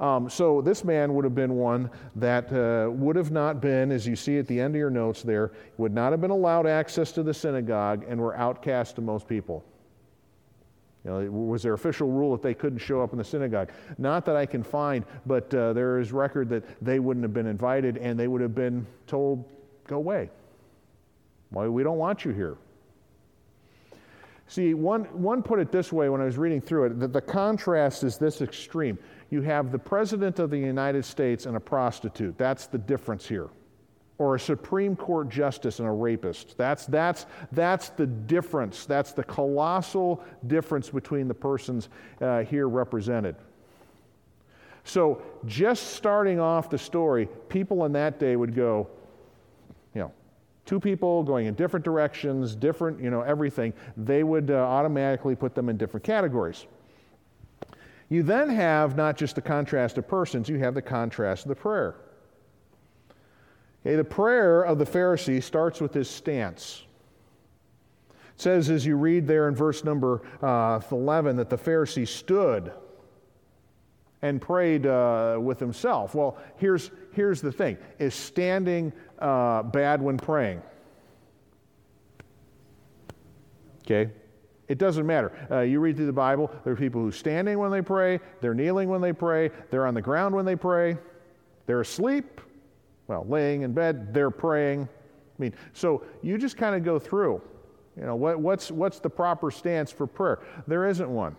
Um, 0.00 0.28
so 0.28 0.60
this 0.60 0.84
man 0.84 1.14
would 1.14 1.24
have 1.24 1.34
been 1.34 1.54
one 1.54 1.90
that 2.16 2.52
uh, 2.52 2.90
would 2.90 3.16
have 3.16 3.30
not 3.30 3.60
been, 3.60 3.92
as 3.92 4.06
you 4.06 4.16
see 4.16 4.38
at 4.38 4.46
the 4.46 4.60
end 4.60 4.74
of 4.74 4.78
your 4.78 4.90
notes 4.90 5.22
there, 5.22 5.52
would 5.76 5.92
not 5.92 6.12
have 6.12 6.20
been 6.20 6.30
allowed 6.30 6.66
access 6.66 7.12
to 7.12 7.22
the 7.22 7.34
synagogue 7.34 8.04
and 8.08 8.20
were 8.20 8.36
outcast 8.36 8.96
to 8.96 9.02
most 9.02 9.28
people. 9.28 9.64
You 11.04 11.10
know, 11.10 11.30
was 11.30 11.62
their 11.62 11.74
official 11.74 12.08
rule 12.08 12.32
that 12.32 12.42
they 12.42 12.54
couldn't 12.54 12.78
show 12.78 13.02
up 13.02 13.12
in 13.12 13.18
the 13.18 13.24
synagogue? 13.24 13.70
Not 13.98 14.24
that 14.24 14.36
I 14.36 14.46
can 14.46 14.62
find, 14.62 15.04
but 15.26 15.52
uh, 15.54 15.74
there 15.74 16.00
is 16.00 16.12
record 16.12 16.48
that 16.48 16.64
they 16.82 16.98
wouldn't 16.98 17.22
have 17.24 17.34
been 17.34 17.46
invited 17.46 17.98
and 17.98 18.18
they 18.18 18.26
would 18.26 18.40
have 18.40 18.54
been 18.54 18.86
told, 19.06 19.44
go 19.86 19.96
away. 19.96 20.30
Why, 21.50 21.68
we 21.68 21.82
don't 21.82 21.98
want 21.98 22.24
you 22.24 22.32
here. 22.32 22.56
See, 24.46 24.74
one, 24.74 25.04
one 25.04 25.42
put 25.42 25.58
it 25.58 25.70
this 25.70 25.92
way 25.92 26.08
when 26.08 26.20
I 26.20 26.24
was 26.24 26.38
reading 26.38 26.60
through 26.60 26.84
it 26.84 27.00
that 27.00 27.12
the 27.12 27.20
contrast 27.20 28.02
is 28.02 28.18
this 28.18 28.40
extreme 28.40 28.98
you 29.34 29.42
have 29.42 29.72
the 29.72 29.78
President 29.78 30.38
of 30.38 30.48
the 30.48 30.56
United 30.58 31.04
States 31.04 31.44
and 31.44 31.56
a 31.56 31.60
prostitute. 31.60 32.38
That's 32.38 32.66
the 32.66 32.78
difference 32.78 33.26
here. 33.26 33.48
Or 34.16 34.36
a 34.36 34.40
Supreme 34.40 34.94
Court 34.94 35.28
justice 35.28 35.80
and 35.80 35.88
a 35.88 35.90
rapist. 35.90 36.56
That's, 36.56 36.86
that's, 36.86 37.26
that's 37.50 37.88
the 37.90 38.06
difference. 38.06 38.86
That's 38.86 39.12
the 39.12 39.24
colossal 39.24 40.24
difference 40.46 40.88
between 40.88 41.26
the 41.26 41.34
persons 41.34 41.88
uh, 42.20 42.44
here 42.44 42.68
represented. 42.68 43.34
So, 44.84 45.20
just 45.46 45.94
starting 45.94 46.38
off 46.38 46.70
the 46.70 46.78
story, 46.78 47.28
people 47.48 47.86
in 47.86 47.92
that 47.92 48.20
day 48.20 48.36
would 48.36 48.54
go, 48.54 48.86
you 49.94 50.02
know, 50.02 50.12
two 50.66 50.78
people 50.78 51.24
going 51.24 51.46
in 51.46 51.54
different 51.54 51.84
directions, 51.84 52.54
different, 52.54 53.02
you 53.02 53.10
know, 53.10 53.22
everything. 53.22 53.72
They 53.96 54.22
would 54.22 54.50
uh, 54.50 54.54
automatically 54.54 55.34
put 55.34 55.54
them 55.54 55.68
in 55.70 55.76
different 55.76 56.04
categories. 56.04 56.66
You 58.08 58.22
then 58.22 58.48
have 58.50 58.96
not 58.96 59.16
just 59.16 59.34
the 59.34 59.42
contrast 59.42 59.98
of 59.98 60.06
persons, 60.06 60.48
you 60.48 60.58
have 60.58 60.74
the 60.74 60.82
contrast 60.82 61.44
of 61.44 61.48
the 61.48 61.54
prayer. 61.54 61.96
Okay, 63.84 63.96
the 63.96 64.04
prayer 64.04 64.62
of 64.62 64.78
the 64.78 64.84
Pharisee 64.84 65.42
starts 65.42 65.80
with 65.80 65.92
his 65.92 66.08
stance. 66.08 66.84
It 68.10 68.40
says, 68.40 68.70
as 68.70 68.84
you 68.84 68.96
read 68.96 69.26
there 69.26 69.48
in 69.48 69.54
verse 69.54 69.84
number 69.84 70.22
uh, 70.42 70.80
11, 70.90 71.36
that 71.36 71.50
the 71.50 71.58
Pharisee 71.58 72.08
stood 72.08 72.72
and 74.22 74.40
prayed 74.40 74.86
uh, 74.86 75.38
with 75.38 75.60
himself. 75.60 76.14
Well, 76.14 76.38
here's, 76.56 76.90
here's 77.12 77.42
the 77.42 77.52
thing 77.52 77.76
is 77.98 78.14
standing 78.14 78.92
uh, 79.18 79.62
bad 79.62 80.00
when 80.00 80.16
praying? 80.16 80.62
Okay? 83.82 84.10
It 84.68 84.78
doesn't 84.78 85.06
matter. 85.06 85.32
Uh, 85.50 85.60
you 85.60 85.80
read 85.80 85.96
through 85.96 86.06
the 86.06 86.12
Bible, 86.12 86.50
there 86.64 86.72
are 86.72 86.76
people 86.76 87.00
who 87.02 87.08
are 87.08 87.12
standing 87.12 87.58
when 87.58 87.70
they 87.70 87.82
pray, 87.82 88.20
they're 88.40 88.54
kneeling 88.54 88.88
when 88.88 89.00
they 89.00 89.12
pray, 89.12 89.50
they're 89.70 89.86
on 89.86 89.94
the 89.94 90.02
ground 90.02 90.34
when 90.34 90.44
they 90.44 90.56
pray, 90.56 90.96
they're 91.66 91.82
asleep, 91.82 92.40
well, 93.06 93.26
laying 93.28 93.62
in 93.62 93.72
bed, 93.72 94.14
they're 94.14 94.30
praying. 94.30 94.88
I 95.38 95.42
mean, 95.42 95.52
so 95.72 96.02
you 96.22 96.38
just 96.38 96.56
kind 96.56 96.74
of 96.74 96.84
go 96.84 96.98
through. 96.98 97.42
You 97.96 98.04
know, 98.04 98.16
what, 98.16 98.40
what's, 98.40 98.70
what's 98.70 98.98
the 98.98 99.10
proper 99.10 99.50
stance 99.50 99.92
for 99.92 100.06
prayer? 100.06 100.40
There 100.66 100.86
isn't 100.86 101.08
one. 101.08 101.36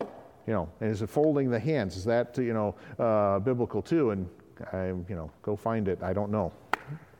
You 0.00 0.52
know, 0.52 0.68
and 0.80 0.90
is 0.90 1.02
it 1.02 1.08
folding 1.08 1.50
the 1.50 1.58
hands? 1.58 1.96
Is 1.96 2.04
that, 2.04 2.38
you 2.38 2.54
know, 2.54 2.74
uh, 2.98 3.40
biblical 3.40 3.82
too? 3.82 4.10
And 4.10 4.28
I, 4.72 4.86
you 4.86 5.04
know, 5.10 5.30
go 5.42 5.56
find 5.56 5.88
it. 5.88 6.02
I 6.02 6.12
don't 6.12 6.30
know. 6.30 6.52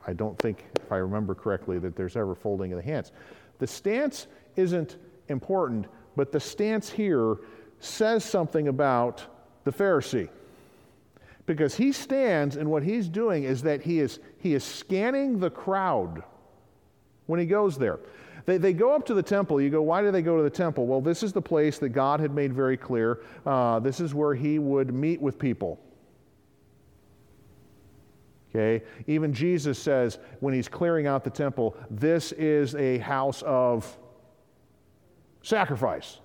I 0.06 0.12
don't 0.12 0.38
think, 0.38 0.64
if 0.80 0.92
I 0.92 0.96
remember 0.96 1.34
correctly, 1.34 1.80
that 1.80 1.96
there's 1.96 2.16
ever 2.16 2.36
folding 2.36 2.72
of 2.72 2.78
the 2.78 2.84
hands. 2.84 3.10
The 3.58 3.66
stance 3.66 4.28
isn't 4.56 4.96
important, 5.28 5.86
but 6.16 6.32
the 6.32 6.40
stance 6.40 6.90
here 6.90 7.36
says 7.80 8.24
something 8.24 8.68
about 8.68 9.24
the 9.64 9.72
Pharisee. 9.72 10.28
Because 11.46 11.76
he 11.76 11.92
stands 11.92 12.56
and 12.56 12.70
what 12.70 12.82
he's 12.82 13.08
doing 13.08 13.44
is 13.44 13.62
that 13.62 13.82
he 13.82 14.00
is, 14.00 14.18
he 14.38 14.54
is 14.54 14.64
scanning 14.64 15.38
the 15.38 15.50
crowd 15.50 16.22
when 17.26 17.38
he 17.38 17.46
goes 17.46 17.78
there. 17.78 18.00
They, 18.46 18.58
they 18.58 18.72
go 18.72 18.94
up 18.94 19.06
to 19.06 19.14
the 19.14 19.22
temple. 19.22 19.60
You 19.60 19.70
go, 19.70 19.82
why 19.82 20.02
do 20.02 20.10
they 20.10 20.22
go 20.22 20.36
to 20.36 20.42
the 20.42 20.50
temple? 20.50 20.86
Well, 20.86 21.00
this 21.00 21.22
is 21.22 21.32
the 21.32 21.42
place 21.42 21.78
that 21.78 21.90
God 21.90 22.20
had 22.20 22.32
made 22.32 22.52
very 22.52 22.76
clear. 22.76 23.20
Uh, 23.44 23.80
this 23.80 24.00
is 24.00 24.14
where 24.14 24.34
he 24.34 24.58
would 24.58 24.94
meet 24.94 25.20
with 25.20 25.38
people. 25.38 25.80
Okay? 28.50 28.84
Even 29.06 29.32
Jesus 29.32 29.78
says 29.78 30.18
when 30.40 30.54
he's 30.54 30.68
clearing 30.68 31.06
out 31.06 31.24
the 31.24 31.30
temple, 31.30 31.76
this 31.90 32.32
is 32.32 32.74
a 32.76 32.98
house 32.98 33.42
of 33.42 33.96
sacrifice. 35.46 36.18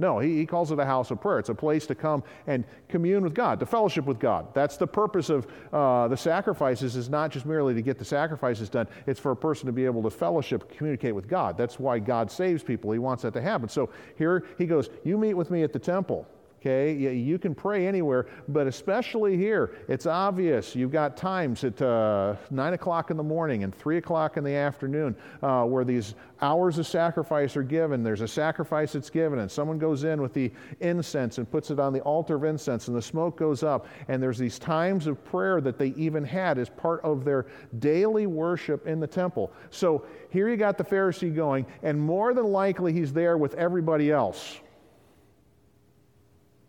No, 0.00 0.18
he, 0.18 0.38
he 0.38 0.46
calls 0.46 0.72
it 0.72 0.78
a 0.80 0.84
house 0.84 1.12
of 1.12 1.20
prayer. 1.20 1.38
It's 1.38 1.50
a 1.50 1.54
place 1.54 1.86
to 1.86 1.94
come 1.94 2.24
and 2.48 2.64
commune 2.88 3.22
with 3.22 3.32
God, 3.32 3.60
to 3.60 3.66
fellowship 3.66 4.04
with 4.06 4.18
God. 4.18 4.52
That's 4.52 4.76
the 4.76 4.88
purpose 4.88 5.30
of 5.30 5.46
uh, 5.72 6.08
the 6.08 6.16
sacrifices, 6.16 6.96
is 6.96 7.08
not 7.08 7.30
just 7.30 7.46
merely 7.46 7.74
to 7.74 7.82
get 7.82 7.98
the 7.98 8.04
sacrifices 8.04 8.68
done, 8.68 8.88
it's 9.06 9.20
for 9.20 9.30
a 9.30 9.36
person 9.36 9.66
to 9.66 9.72
be 9.72 9.84
able 9.84 10.02
to 10.02 10.10
fellowship, 10.10 10.68
communicate 10.76 11.14
with 11.14 11.28
God. 11.28 11.56
That's 11.56 11.78
why 11.78 12.00
God 12.00 12.28
saves 12.28 12.64
people. 12.64 12.90
He 12.90 12.98
wants 12.98 13.22
that 13.22 13.32
to 13.34 13.40
happen. 13.40 13.68
So 13.68 13.88
here 14.18 14.44
he 14.58 14.66
goes, 14.66 14.90
You 15.04 15.16
meet 15.16 15.34
with 15.34 15.52
me 15.52 15.62
at 15.62 15.72
the 15.72 15.78
temple. 15.78 16.26
Okay, 16.66 16.94
you 16.94 17.38
can 17.38 17.54
pray 17.54 17.86
anywhere, 17.86 18.26
but 18.48 18.66
especially 18.66 19.36
here, 19.36 19.76
it's 19.86 20.06
obvious. 20.06 20.74
You've 20.74 20.92
got 20.92 21.14
times 21.14 21.62
at 21.62 21.82
uh, 21.82 22.36
9 22.50 22.72
o'clock 22.72 23.10
in 23.10 23.18
the 23.18 23.22
morning 23.22 23.64
and 23.64 23.74
3 23.74 23.98
o'clock 23.98 24.38
in 24.38 24.44
the 24.44 24.54
afternoon 24.54 25.14
uh, 25.42 25.64
where 25.64 25.84
these 25.84 26.14
hours 26.40 26.78
of 26.78 26.86
sacrifice 26.86 27.54
are 27.54 27.62
given. 27.62 28.02
There's 28.02 28.22
a 28.22 28.28
sacrifice 28.28 28.94
that's 28.94 29.10
given, 29.10 29.40
and 29.40 29.50
someone 29.50 29.78
goes 29.78 30.04
in 30.04 30.22
with 30.22 30.32
the 30.32 30.50
incense 30.80 31.36
and 31.36 31.50
puts 31.50 31.70
it 31.70 31.78
on 31.78 31.92
the 31.92 32.00
altar 32.00 32.36
of 32.36 32.44
incense, 32.44 32.88
and 32.88 32.96
the 32.96 33.02
smoke 33.02 33.36
goes 33.36 33.62
up. 33.62 33.86
And 34.08 34.22
there's 34.22 34.38
these 34.38 34.58
times 34.58 35.06
of 35.06 35.22
prayer 35.22 35.60
that 35.60 35.76
they 35.76 35.88
even 35.98 36.24
had 36.24 36.56
as 36.56 36.70
part 36.70 37.02
of 37.02 37.26
their 37.26 37.44
daily 37.78 38.26
worship 38.26 38.86
in 38.86 39.00
the 39.00 39.06
temple. 39.06 39.52
So 39.68 40.06
here 40.30 40.48
you 40.48 40.56
got 40.56 40.78
the 40.78 40.84
Pharisee 40.84 41.34
going, 41.34 41.66
and 41.82 42.00
more 42.00 42.32
than 42.32 42.46
likely 42.46 42.94
he's 42.94 43.12
there 43.12 43.36
with 43.36 43.52
everybody 43.52 44.10
else. 44.10 44.60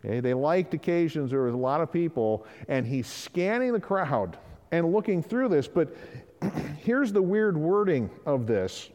Okay, 0.06 0.20
they 0.20 0.34
liked 0.34 0.72
occasions 0.72 1.32
there 1.32 1.42
was 1.42 1.54
a 1.54 1.58
lot 1.58 1.80
of 1.80 1.92
people, 1.92 2.46
and 2.68 2.86
he's 2.86 3.08
scanning 3.08 3.72
the 3.72 3.80
crowd 3.80 4.38
and 4.70 4.92
looking 4.92 5.20
through 5.20 5.48
this. 5.48 5.66
But 5.66 5.96
here's 6.78 7.12
the 7.12 7.22
weird 7.22 7.56
wording 7.56 8.08
of 8.24 8.46
this. 8.46 8.88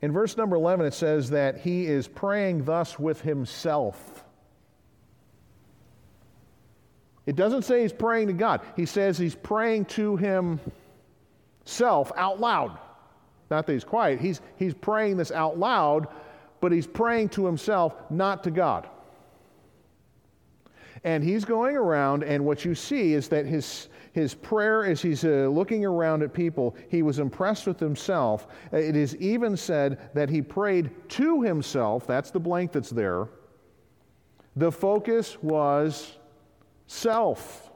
In 0.00 0.12
verse 0.12 0.36
number 0.36 0.54
11, 0.56 0.86
it 0.86 0.94
says 0.94 1.30
that 1.30 1.58
he 1.58 1.86
is 1.86 2.06
praying 2.06 2.64
thus 2.64 2.96
with 2.98 3.22
himself. 3.22 4.24
It 7.26 7.34
doesn't 7.36 7.62
say 7.62 7.82
he's 7.82 7.92
praying 7.92 8.28
to 8.28 8.32
God. 8.32 8.60
He 8.76 8.86
says 8.86 9.18
he's 9.18 9.34
praying 9.34 9.86
to 9.86 10.16
himself 10.16 10.60
out 12.16 12.40
loud. 12.40 12.78
Not 13.50 13.66
that 13.66 13.72
he's 13.72 13.84
quiet, 13.84 14.20
he's, 14.20 14.40
he's 14.56 14.74
praying 14.74 15.16
this 15.16 15.30
out 15.32 15.58
loud, 15.58 16.06
but 16.60 16.72
he's 16.72 16.86
praying 16.86 17.30
to 17.30 17.46
himself, 17.46 17.94
not 18.10 18.44
to 18.44 18.50
God. 18.52 18.88
And 21.04 21.24
he's 21.24 21.44
going 21.44 21.76
around, 21.76 22.22
and 22.22 22.44
what 22.44 22.64
you 22.64 22.74
see 22.74 23.14
is 23.14 23.28
that 23.28 23.44
his, 23.44 23.88
his 24.12 24.34
prayer, 24.34 24.84
as 24.84 25.02
he's 25.02 25.24
uh, 25.24 25.48
looking 25.50 25.84
around 25.84 26.22
at 26.22 26.32
people, 26.32 26.76
he 26.88 27.02
was 27.02 27.18
impressed 27.18 27.66
with 27.66 27.80
himself. 27.80 28.46
It 28.70 28.94
is 28.94 29.16
even 29.16 29.56
said 29.56 30.14
that 30.14 30.30
he 30.30 30.40
prayed 30.40 30.90
to 31.10 31.42
himself. 31.42 32.06
That's 32.06 32.30
the 32.30 32.38
blank 32.38 32.70
that's 32.70 32.90
there. 32.90 33.28
The 34.54 34.70
focus 34.70 35.38
was 35.42 36.18
self. 36.86 37.70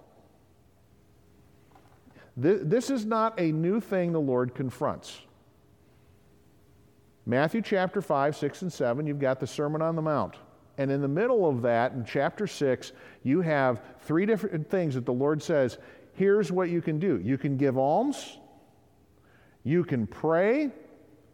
This 2.37 2.91
is 2.91 3.07
not 3.07 3.41
a 3.41 3.51
new 3.51 3.81
thing 3.81 4.13
the 4.13 4.21
Lord 4.21 4.55
confronts. 4.55 5.23
Matthew 7.25 7.63
chapter 7.63 8.01
5, 8.01 8.37
6, 8.37 8.63
and 8.63 8.73
7, 8.73 9.07
you've 9.07 9.19
got 9.19 9.41
the 9.41 9.47
Sermon 9.47 9.83
on 9.83 9.97
the 9.97 10.03
Mount. 10.03 10.37
And 10.79 10.91
in 10.91 11.01
the 11.01 11.09
middle 11.09 11.49
of 11.49 11.63
that, 11.63 11.93
in 11.93 12.05
chapter 12.05 12.47
6, 12.47 12.93
you 13.23 13.41
have 13.41 13.81
three 14.01 14.27
different 14.27 14.69
things 14.71 14.95
that 14.95 15.07
the 15.07 15.13
Lord 15.13 15.43
says 15.43 15.79
here's 16.15 16.51
what 16.51 16.69
you 16.71 16.83
can 16.83 16.99
do 16.99 17.19
you 17.19 17.39
can 17.39 17.57
give 17.57 17.79
alms, 17.79 18.39
you 19.65 19.85
can 19.85 20.07
pray, 20.07 20.71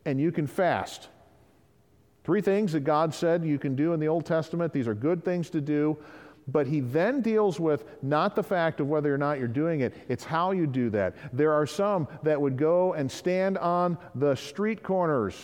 and 0.05 0.21
you 0.21 0.33
can 0.33 0.47
fast. 0.47 1.09
Three 2.25 2.41
things 2.41 2.73
that 2.73 2.81
God 2.81 3.13
said 3.15 3.45
you 3.45 3.59
can 3.59 3.75
do 3.75 3.95
in 3.95 4.01
the 4.01 4.07
Old 4.07 4.27
Testament. 4.27 4.73
These 4.73 4.87
are 4.87 4.95
good 4.95 5.25
things 5.25 5.51
to 5.51 5.61
do. 5.61 5.99
But 6.49 6.67
he 6.67 6.81
then 6.81 7.21
deals 7.21 7.61
with 7.61 7.85
not 8.03 8.35
the 8.35 8.43
fact 8.43 8.81
of 8.81 8.89
whether 8.89 9.13
or 9.15 9.19
not 9.19 9.39
you're 9.39 9.49
doing 9.49 9.81
it, 9.81 9.95
it's 10.09 10.25
how 10.25 10.51
you 10.51 10.67
do 10.67 10.91
that. 10.91 11.15
There 11.33 11.53
are 11.53 11.67
some 11.67 12.09
that 12.25 12.41
would 12.41 12.57
go 12.57 12.95
and 12.95 13.11
stand 13.11 13.59
on 13.59 13.97
the 14.15 14.35
street 14.35 14.83
corners 14.83 15.37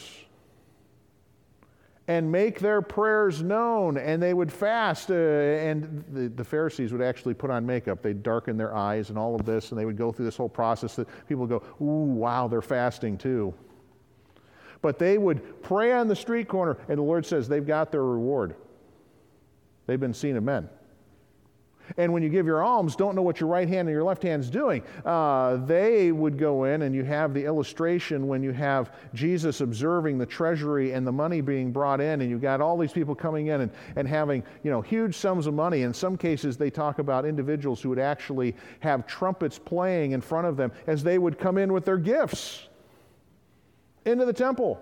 and 2.08 2.32
make 2.32 2.58
their 2.58 2.80
prayers 2.80 3.42
known, 3.42 3.98
and 3.98 4.20
they 4.20 4.32
would 4.32 4.50
fast. 4.50 5.10
Uh, 5.10 5.14
and 5.14 6.02
the, 6.10 6.28
the, 6.28 6.42
Pharisees 6.42 6.90
would 6.90 7.02
actually 7.02 7.34
put 7.34 7.50
on 7.50 7.66
makeup. 7.66 8.02
They'd 8.02 8.22
darken 8.22 8.56
their 8.56 8.74
eyes 8.74 9.10
and 9.10 9.18
all 9.18 9.34
of 9.34 9.44
this, 9.44 9.70
and 9.70 9.78
they 9.78 9.84
would 9.84 9.98
go 9.98 10.10
through 10.10 10.24
this 10.24 10.36
whole 10.36 10.48
process 10.48 10.96
that 10.96 11.06
people 11.28 11.46
would 11.46 11.50
go, 11.50 11.62
Ooh, 11.84 12.14
wow, 12.14 12.48
they're 12.48 12.62
fasting 12.62 13.18
too. 13.18 13.52
But 14.80 14.98
they 14.98 15.18
would 15.18 15.62
pray 15.62 15.92
on 15.92 16.08
the 16.08 16.16
street 16.16 16.48
corner, 16.48 16.78
and 16.88 16.96
the 16.98 17.02
Lord 17.02 17.26
says 17.26 17.46
they've 17.46 17.66
got 17.66 17.92
their 17.92 18.04
reward. 18.04 18.56
They've 19.86 20.00
been 20.00 20.14
seen 20.14 20.36
of 20.36 20.44
men. 20.44 20.70
And 21.96 22.12
when 22.12 22.22
you 22.22 22.28
give 22.28 22.46
your 22.46 22.62
alms, 22.62 22.96
don't 22.96 23.14
know 23.14 23.22
what 23.22 23.40
your 23.40 23.48
right 23.48 23.68
hand 23.68 23.88
and 23.88 23.94
your 23.94 24.04
left 24.04 24.22
hand's 24.22 24.50
doing. 24.50 24.82
Uh, 25.04 25.56
they 25.56 26.12
would 26.12 26.38
go 26.38 26.64
in, 26.64 26.82
and 26.82 26.94
you 26.94 27.04
have 27.04 27.34
the 27.34 27.44
illustration 27.44 28.26
when 28.26 28.42
you 28.42 28.52
have 28.52 28.92
Jesus 29.14 29.60
observing 29.60 30.18
the 30.18 30.26
treasury 30.26 30.92
and 30.92 31.06
the 31.06 31.12
money 31.12 31.40
being 31.40 31.72
brought 31.72 32.00
in, 32.00 32.20
and 32.20 32.30
you've 32.30 32.42
got 32.42 32.60
all 32.60 32.76
these 32.76 32.92
people 32.92 33.14
coming 33.14 33.48
in 33.48 33.62
and, 33.62 33.72
and 33.96 34.06
having 34.06 34.42
you 34.62 34.70
know 34.70 34.80
huge 34.80 35.14
sums 35.14 35.46
of 35.46 35.54
money. 35.54 35.82
In 35.82 35.94
some 35.94 36.16
cases, 36.16 36.56
they 36.56 36.70
talk 36.70 36.98
about 36.98 37.24
individuals 37.24 37.80
who 37.80 37.88
would 37.88 37.98
actually 37.98 38.54
have 38.80 39.06
trumpets 39.06 39.58
playing 39.58 40.12
in 40.12 40.20
front 40.20 40.46
of 40.46 40.56
them 40.56 40.72
as 40.86 41.02
they 41.02 41.18
would 41.18 41.38
come 41.38 41.58
in 41.58 41.72
with 41.72 41.84
their 41.84 41.98
gifts 41.98 42.68
into 44.04 44.24
the 44.24 44.32
temple. 44.32 44.80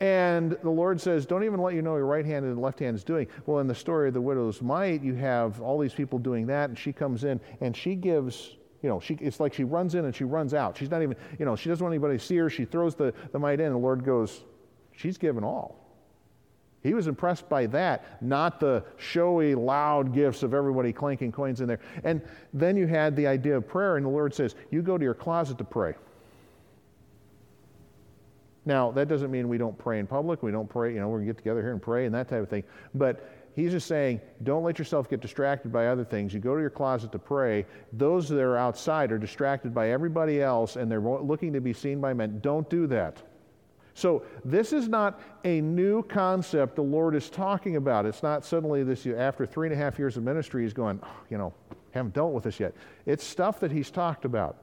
And 0.00 0.52
the 0.62 0.70
Lord 0.70 0.98
says, 0.98 1.26
Don't 1.26 1.44
even 1.44 1.60
let 1.60 1.74
you 1.74 1.82
know 1.82 1.96
your 1.96 2.06
right 2.06 2.24
hand 2.24 2.46
and 2.46 2.60
left 2.60 2.78
hand 2.78 2.96
is 2.96 3.04
doing. 3.04 3.26
Well, 3.44 3.58
in 3.58 3.66
the 3.66 3.74
story 3.74 4.08
of 4.08 4.14
the 4.14 4.20
widow's 4.20 4.62
mite, 4.62 5.02
you 5.02 5.14
have 5.14 5.60
all 5.60 5.78
these 5.78 5.92
people 5.92 6.18
doing 6.18 6.46
that, 6.46 6.70
and 6.70 6.78
she 6.78 6.92
comes 6.92 7.24
in 7.24 7.38
and 7.60 7.76
she 7.76 7.94
gives, 7.94 8.56
you 8.82 8.88
know, 8.88 8.98
she, 8.98 9.14
it's 9.20 9.40
like 9.40 9.52
she 9.52 9.64
runs 9.64 9.94
in 9.94 10.06
and 10.06 10.14
she 10.14 10.24
runs 10.24 10.54
out. 10.54 10.78
She's 10.78 10.90
not 10.90 11.02
even, 11.02 11.16
you 11.38 11.44
know, 11.44 11.54
she 11.54 11.68
doesn't 11.68 11.84
want 11.84 11.92
anybody 11.92 12.16
to 12.16 12.24
see 12.24 12.36
her. 12.36 12.48
She 12.48 12.64
throws 12.64 12.94
the, 12.94 13.12
the 13.32 13.38
mite 13.38 13.60
in, 13.60 13.66
and 13.66 13.74
the 13.74 13.80
Lord 13.80 14.04
goes, 14.04 14.42
She's 14.92 15.18
given 15.18 15.44
all. 15.44 15.76
He 16.82 16.94
was 16.94 17.06
impressed 17.06 17.46
by 17.48 17.66
that, 17.66 18.22
not 18.22 18.58
the 18.58 18.82
showy, 18.96 19.54
loud 19.54 20.14
gifts 20.14 20.42
of 20.42 20.54
everybody 20.54 20.94
clanking 20.94 21.30
coins 21.30 21.60
in 21.60 21.68
there. 21.68 21.80
And 22.04 22.22
then 22.54 22.74
you 22.74 22.86
had 22.86 23.14
the 23.16 23.26
idea 23.26 23.58
of 23.58 23.68
prayer, 23.68 23.98
and 23.98 24.06
the 24.06 24.10
Lord 24.10 24.32
says, 24.32 24.54
You 24.70 24.80
go 24.80 24.96
to 24.96 25.04
your 25.04 25.14
closet 25.14 25.58
to 25.58 25.64
pray. 25.64 25.94
Now, 28.66 28.90
that 28.92 29.08
doesn't 29.08 29.30
mean 29.30 29.48
we 29.48 29.58
don't 29.58 29.76
pray 29.78 29.98
in 29.98 30.06
public. 30.06 30.42
We 30.42 30.50
don't 30.50 30.68
pray, 30.68 30.92
you 30.92 31.00
know, 31.00 31.08
we're 31.08 31.18
going 31.18 31.28
to 31.28 31.32
get 31.32 31.38
together 31.38 31.62
here 31.62 31.72
and 31.72 31.80
pray 31.80 32.06
and 32.06 32.14
that 32.14 32.28
type 32.28 32.42
of 32.42 32.48
thing. 32.48 32.64
But 32.94 33.26
he's 33.56 33.70
just 33.72 33.86
saying, 33.86 34.20
don't 34.42 34.62
let 34.62 34.78
yourself 34.78 35.08
get 35.08 35.20
distracted 35.20 35.72
by 35.72 35.86
other 35.86 36.04
things. 36.04 36.34
You 36.34 36.40
go 36.40 36.54
to 36.54 36.60
your 36.60 36.70
closet 36.70 37.10
to 37.12 37.18
pray. 37.18 37.64
Those 37.92 38.28
that 38.28 38.40
are 38.40 38.58
outside 38.58 39.12
are 39.12 39.18
distracted 39.18 39.74
by 39.74 39.90
everybody 39.90 40.42
else 40.42 40.76
and 40.76 40.90
they're 40.90 41.00
looking 41.00 41.52
to 41.54 41.60
be 41.60 41.72
seen 41.72 42.00
by 42.00 42.12
men. 42.12 42.40
Don't 42.40 42.68
do 42.68 42.86
that. 42.88 43.22
So, 43.94 44.22
this 44.44 44.72
is 44.72 44.88
not 44.88 45.20
a 45.44 45.60
new 45.60 46.02
concept 46.04 46.76
the 46.76 46.82
Lord 46.82 47.14
is 47.14 47.28
talking 47.28 47.76
about. 47.76 48.06
It's 48.06 48.22
not 48.22 48.44
suddenly 48.44 48.84
this, 48.84 49.04
after 49.06 49.44
three 49.44 49.66
and 49.66 49.74
a 49.74 49.76
half 49.76 49.98
years 49.98 50.16
of 50.16 50.22
ministry, 50.22 50.62
he's 50.62 50.72
going, 50.72 51.00
oh, 51.02 51.08
you 51.28 51.36
know, 51.36 51.52
haven't 51.90 52.14
dealt 52.14 52.32
with 52.32 52.44
this 52.44 52.60
yet. 52.60 52.72
It's 53.04 53.24
stuff 53.24 53.58
that 53.60 53.72
he's 53.72 53.90
talked 53.90 54.24
about. 54.24 54.56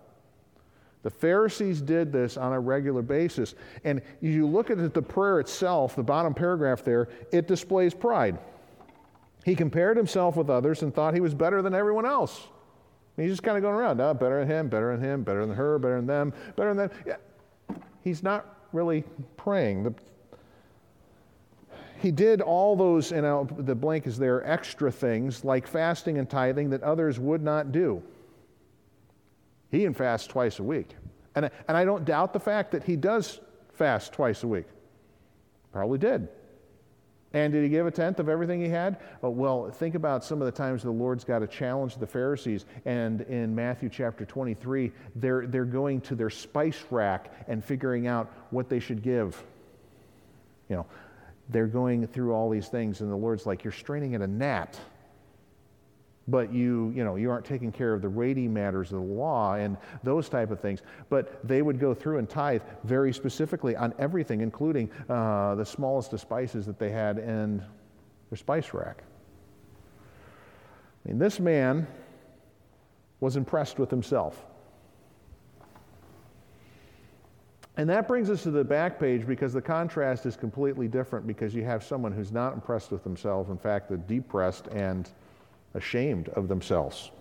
The 1.03 1.09
Pharisees 1.09 1.81
did 1.81 2.11
this 2.11 2.37
on 2.37 2.53
a 2.53 2.59
regular 2.59 3.01
basis. 3.01 3.55
And 3.83 4.01
you 4.19 4.47
look 4.47 4.69
at 4.69 4.93
the 4.93 5.01
prayer 5.01 5.39
itself, 5.39 5.95
the 5.95 6.03
bottom 6.03 6.33
paragraph 6.33 6.83
there, 6.83 7.09
it 7.31 7.47
displays 7.47 7.93
pride. 7.93 8.39
He 9.45 9.55
compared 9.55 9.95
himself 9.95 10.35
with 10.35 10.49
others 10.49 10.81
and 10.81 10.93
thought 10.93 11.13
he 11.13 11.21
was 11.21 11.33
better 11.33 11.61
than 11.61 11.73
everyone 11.73 12.05
else. 12.05 12.47
And 13.15 13.23
he's 13.23 13.31
just 13.31 13.43
kind 13.43 13.57
of 13.57 13.63
going 13.63 13.75
around, 13.75 14.01
oh, 14.01 14.13
better 14.13 14.39
than 14.39 14.49
him, 14.49 14.67
better 14.67 14.95
than 14.95 15.03
him, 15.03 15.23
better 15.23 15.45
than 15.45 15.55
her, 15.55 15.79
better 15.79 15.95
than 15.95 16.07
them, 16.07 16.33
better 16.55 16.73
than 16.73 16.89
them. 16.89 16.91
Yeah. 17.05 17.75
He's 18.03 18.21
not 18.21 18.57
really 18.73 19.03
praying. 19.37 19.83
The, 19.83 19.93
he 21.99 22.11
did 22.11 22.41
all 22.41 22.75
those, 22.75 23.11
and 23.11 23.49
the 23.65 23.73
blank 23.73 24.05
is 24.05 24.17
there, 24.17 24.45
extra 24.45 24.91
things 24.91 25.43
like 25.43 25.65
fasting 25.65 26.17
and 26.17 26.29
tithing 26.29 26.69
that 26.71 26.83
others 26.83 27.19
would 27.19 27.41
not 27.41 27.71
do. 27.71 28.03
He 29.71 29.81
even 29.81 29.93
fasts 29.93 30.27
twice 30.27 30.59
a 30.59 30.63
week. 30.63 30.95
And, 31.35 31.49
and 31.67 31.77
I 31.77 31.85
don't 31.85 32.05
doubt 32.05 32.33
the 32.33 32.39
fact 32.39 32.71
that 32.71 32.83
he 32.83 32.95
does 32.95 33.39
fast 33.73 34.13
twice 34.13 34.43
a 34.43 34.47
week. 34.47 34.65
Probably 35.71 35.97
did. 35.97 36.27
And 37.33 37.51
did 37.51 37.63
he 37.63 37.69
give 37.69 37.85
a 37.85 37.91
tenth 37.91 38.19
of 38.19 38.29
everything 38.29 38.61
he 38.61 38.69
had? 38.69 38.97
Oh, 39.21 39.29
well, 39.29 39.69
think 39.69 39.95
about 39.95 40.23
some 40.23 40.41
of 40.41 40.45
the 40.45 40.51
times 40.51 40.81
the 40.81 40.89
Lord's 40.89 41.23
got 41.23 41.39
to 41.39 41.47
challenge 41.47 41.97
the 41.97 42.07
Pharisees. 42.07 42.65
And 42.85 43.21
in 43.21 43.53
Matthew 43.53 43.89
chapter 43.89 44.25
23, 44.25 44.91
they're, 45.15 45.45
they're 45.45 45.65
going 45.65 46.01
to 46.01 46.15
their 46.15 46.29
spice 46.29 46.83
rack 46.89 47.31
and 47.47 47.63
figuring 47.63 48.07
out 48.07 48.31
what 48.49 48.69
they 48.69 48.79
should 48.79 49.03
give. 49.03 49.43
You 50.69 50.77
know, 50.77 50.85
they're 51.49 51.67
going 51.67 52.07
through 52.07 52.33
all 52.33 52.49
these 52.49 52.67
things, 52.67 53.01
and 53.01 53.11
the 53.11 53.15
Lord's 53.15 53.45
like, 53.45 53.63
You're 53.63 53.71
straining 53.73 54.15
at 54.15 54.21
a 54.21 54.27
gnat 54.27 54.79
but 56.27 56.53
you, 56.53 56.91
you 56.95 57.03
know, 57.03 57.15
you 57.15 57.31
aren't 57.31 57.45
taking 57.45 57.71
care 57.71 57.93
of 57.93 58.01
the 58.01 58.09
weighty 58.09 58.47
matters 58.47 58.91
of 58.91 58.99
the 58.99 59.13
law 59.13 59.55
and 59.55 59.77
those 60.03 60.27
type 60.27 60.51
of 60.51 60.59
things. 60.59 60.81
But 61.09 61.45
they 61.47 61.61
would 61.61 61.79
go 61.79 61.93
through 61.93 62.17
and 62.17 62.29
tithe 62.29 62.61
very 62.83 63.13
specifically 63.13 63.75
on 63.75 63.93
everything, 63.97 64.41
including 64.41 64.91
uh, 65.09 65.55
the 65.55 65.65
smallest 65.65 66.11
of 66.13 66.19
spices 66.19 66.65
that 66.65 66.79
they 66.79 66.89
had 66.89 67.17
in 67.17 67.63
their 68.29 68.37
spice 68.37 68.73
rack. 68.73 69.03
I 71.05 71.09
mean, 71.09 71.19
this 71.19 71.39
man 71.39 71.87
was 73.21 73.37
impressed 73.37 73.79
with 73.79 73.89
himself. 73.89 74.45
And 77.77 77.87
that 77.89 78.07
brings 78.07 78.29
us 78.31 78.43
to 78.43 78.51
the 78.51 78.63
back 78.63 78.99
page 78.99 79.25
because 79.25 79.53
the 79.53 79.61
contrast 79.61 80.25
is 80.25 80.35
completely 80.35 80.87
different 80.87 81.27
because 81.27 81.53
you 81.53 81.63
have 81.63 81.83
someone 81.83 82.11
who's 82.11 82.31
not 82.31 82.53
impressed 82.53 82.91
with 82.91 83.03
themselves, 83.03 83.51
in 83.51 83.57
fact, 83.57 83.87
the 83.87 83.97
depressed 83.97 84.67
and 84.69 85.09
ashamed 85.77 86.29
of 86.29 86.49
themselves. 86.49 87.11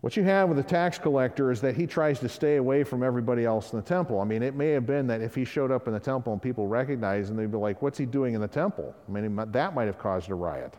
What 0.00 0.16
you 0.16 0.22
have 0.22 0.48
with 0.48 0.58
the 0.58 0.62
tax 0.62 0.96
collector 0.96 1.50
is 1.50 1.60
that 1.62 1.74
he 1.74 1.84
tries 1.84 2.20
to 2.20 2.28
stay 2.28 2.56
away 2.56 2.84
from 2.84 3.02
everybody 3.02 3.44
else 3.44 3.72
in 3.72 3.80
the 3.80 3.84
temple. 3.84 4.20
I 4.20 4.24
mean, 4.24 4.44
it 4.44 4.54
may 4.54 4.68
have 4.70 4.86
been 4.86 5.08
that 5.08 5.22
if 5.22 5.34
he 5.34 5.44
showed 5.44 5.72
up 5.72 5.88
in 5.88 5.92
the 5.92 5.98
temple 5.98 6.32
and 6.32 6.40
people 6.40 6.68
recognized 6.68 7.30
him, 7.30 7.36
they'd 7.36 7.50
be 7.50 7.58
like, 7.58 7.82
What's 7.82 7.98
he 7.98 8.06
doing 8.06 8.34
in 8.34 8.40
the 8.40 8.46
temple? 8.46 8.94
I 9.08 9.10
mean, 9.10 9.34
that 9.50 9.74
might 9.74 9.86
have 9.86 9.98
caused 9.98 10.30
a 10.30 10.36
riot. 10.36 10.74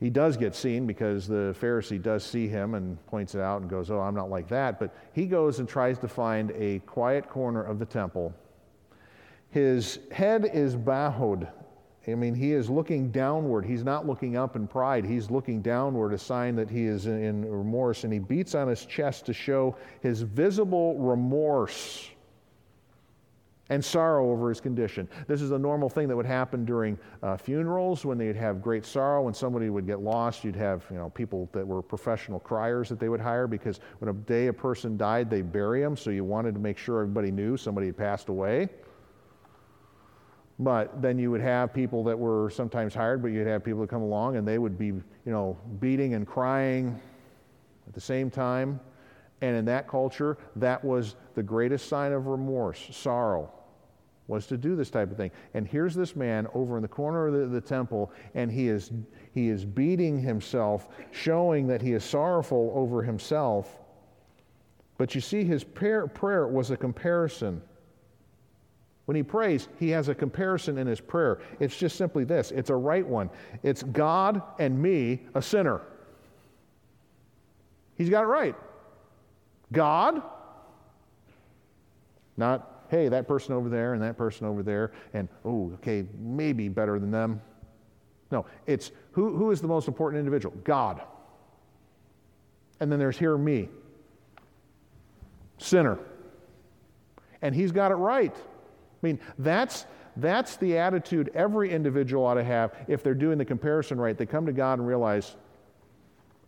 He 0.00 0.10
does 0.10 0.36
get 0.36 0.56
seen 0.56 0.86
because 0.86 1.28
the 1.28 1.54
Pharisee 1.60 2.02
does 2.02 2.24
see 2.24 2.48
him 2.48 2.74
and 2.74 3.04
points 3.06 3.36
it 3.36 3.40
out 3.40 3.60
and 3.60 3.70
goes, 3.70 3.92
Oh, 3.92 4.00
I'm 4.00 4.14
not 4.14 4.28
like 4.28 4.48
that. 4.48 4.80
But 4.80 4.92
he 5.12 5.26
goes 5.26 5.60
and 5.60 5.68
tries 5.68 6.00
to 6.00 6.08
find 6.08 6.50
a 6.56 6.80
quiet 6.80 7.30
corner 7.30 7.62
of 7.62 7.78
the 7.78 7.86
temple. 7.86 8.34
His 9.50 10.00
head 10.10 10.50
is 10.52 10.74
bowed 10.74 11.46
I 12.06 12.14
mean, 12.14 12.34
he 12.34 12.52
is 12.52 12.68
looking 12.68 13.10
downward. 13.10 13.64
He's 13.64 13.82
not 13.82 14.06
looking 14.06 14.36
up 14.36 14.56
in 14.56 14.66
pride. 14.66 15.04
He's 15.04 15.30
looking 15.30 15.62
downward, 15.62 16.12
a 16.12 16.18
sign 16.18 16.54
that 16.56 16.68
he 16.68 16.84
is 16.84 17.06
in 17.06 17.50
remorse. 17.50 18.04
And 18.04 18.12
he 18.12 18.18
beats 18.18 18.54
on 18.54 18.68
his 18.68 18.84
chest 18.84 19.24
to 19.26 19.32
show 19.32 19.76
his 20.00 20.20
visible 20.20 20.98
remorse 20.98 22.10
and 23.70 23.82
sorrow 23.82 24.30
over 24.30 24.50
his 24.50 24.60
condition. 24.60 25.08
This 25.26 25.40
is 25.40 25.50
a 25.50 25.58
normal 25.58 25.88
thing 25.88 26.06
that 26.08 26.16
would 26.16 26.26
happen 26.26 26.66
during 26.66 26.98
uh, 27.22 27.38
funerals 27.38 28.04
when 28.04 28.18
they'd 28.18 28.36
have 28.36 28.60
great 28.60 28.84
sorrow. 28.84 29.22
When 29.22 29.32
somebody 29.32 29.70
would 29.70 29.86
get 29.86 30.00
lost, 30.00 30.44
you'd 30.44 30.56
have 30.56 30.84
you 30.90 30.96
know, 30.96 31.08
people 31.08 31.48
that 31.52 31.66
were 31.66 31.80
professional 31.80 32.38
criers 32.38 32.90
that 32.90 33.00
they 33.00 33.08
would 33.08 33.20
hire 33.20 33.46
because 33.46 33.80
when 34.00 34.10
a 34.10 34.12
day 34.12 34.48
a 34.48 34.52
person 34.52 34.98
died, 34.98 35.30
they 35.30 35.40
bury 35.40 35.80
them. 35.80 35.96
So 35.96 36.10
you 36.10 36.24
wanted 36.24 36.52
to 36.54 36.60
make 36.60 36.76
sure 36.76 37.00
everybody 37.00 37.30
knew 37.30 37.56
somebody 37.56 37.86
had 37.86 37.96
passed 37.96 38.28
away. 38.28 38.68
But 40.58 41.02
then 41.02 41.18
you 41.18 41.30
would 41.30 41.40
have 41.40 41.74
people 41.74 42.04
that 42.04 42.18
were 42.18 42.48
sometimes 42.50 42.94
hired, 42.94 43.22
but 43.22 43.28
you'd 43.28 43.46
have 43.46 43.64
people 43.64 43.80
that 43.80 43.90
come 43.90 44.02
along 44.02 44.36
and 44.36 44.46
they 44.46 44.58
would 44.58 44.78
be, 44.78 44.86
you 44.86 45.02
know, 45.26 45.58
beating 45.80 46.14
and 46.14 46.26
crying 46.26 47.00
at 47.88 47.92
the 47.92 48.00
same 48.00 48.30
time. 48.30 48.78
And 49.40 49.56
in 49.56 49.64
that 49.64 49.88
culture, 49.88 50.38
that 50.56 50.84
was 50.84 51.16
the 51.34 51.42
greatest 51.42 51.88
sign 51.88 52.12
of 52.12 52.28
remorse, 52.28 52.88
sorrow, 52.92 53.52
was 54.28 54.46
to 54.46 54.56
do 54.56 54.76
this 54.76 54.90
type 54.90 55.10
of 55.10 55.16
thing. 55.16 55.32
And 55.54 55.66
here's 55.66 55.94
this 55.94 56.14
man 56.14 56.46
over 56.54 56.76
in 56.76 56.82
the 56.82 56.88
corner 56.88 57.26
of 57.26 57.34
the, 57.34 57.46
the 57.46 57.60
temple, 57.60 58.12
and 58.34 58.50
he 58.50 58.68
is, 58.68 58.92
he 59.32 59.48
is 59.48 59.64
beating 59.64 60.20
himself, 60.20 60.88
showing 61.10 61.66
that 61.66 61.82
he 61.82 61.92
is 61.92 62.04
sorrowful 62.04 62.72
over 62.76 63.02
himself. 63.02 63.80
But 64.98 65.16
you 65.16 65.20
see, 65.20 65.42
his 65.42 65.64
prayer, 65.64 66.06
prayer 66.06 66.46
was 66.46 66.70
a 66.70 66.76
comparison 66.76 67.60
when 69.06 69.16
he 69.16 69.22
prays, 69.22 69.68
he 69.78 69.90
has 69.90 70.08
a 70.08 70.14
comparison 70.14 70.78
in 70.78 70.86
his 70.86 71.00
prayer. 71.00 71.40
It's 71.60 71.76
just 71.76 71.96
simply 71.96 72.24
this 72.24 72.50
it's 72.50 72.70
a 72.70 72.76
right 72.76 73.06
one. 73.06 73.30
It's 73.62 73.82
God 73.82 74.42
and 74.58 74.80
me, 74.80 75.22
a 75.34 75.42
sinner. 75.42 75.82
He's 77.96 78.10
got 78.10 78.24
it 78.24 78.28
right. 78.28 78.56
God, 79.72 80.22
not, 82.36 82.84
hey, 82.88 83.08
that 83.08 83.28
person 83.28 83.54
over 83.54 83.68
there 83.68 83.94
and 83.94 84.02
that 84.02 84.16
person 84.16 84.46
over 84.46 84.62
there, 84.62 84.92
and, 85.12 85.28
oh, 85.44 85.72
okay, 85.74 86.04
maybe 86.18 86.68
better 86.68 86.98
than 86.98 87.10
them. 87.10 87.40
No, 88.30 88.46
it's 88.66 88.90
who, 89.12 89.36
who 89.36 89.50
is 89.50 89.60
the 89.60 89.68
most 89.68 89.86
important 89.86 90.18
individual? 90.18 90.56
God. 90.64 91.02
And 92.80 92.90
then 92.90 92.98
there's 92.98 93.18
here 93.18 93.38
me, 93.38 93.68
sinner. 95.58 95.98
And 97.42 97.54
he's 97.54 97.70
got 97.70 97.92
it 97.92 97.96
right. 97.96 98.34
I 99.04 99.06
mean, 99.06 99.20
that's, 99.38 99.84
that's 100.16 100.56
the 100.56 100.78
attitude 100.78 101.30
every 101.34 101.70
individual 101.70 102.24
ought 102.24 102.34
to 102.34 102.44
have 102.44 102.74
if 102.88 103.02
they're 103.02 103.12
doing 103.12 103.36
the 103.36 103.44
comparison 103.44 104.00
right. 104.00 104.16
They 104.16 104.24
come 104.24 104.46
to 104.46 104.52
God 104.52 104.78
and 104.78 104.88
realize, 104.88 105.36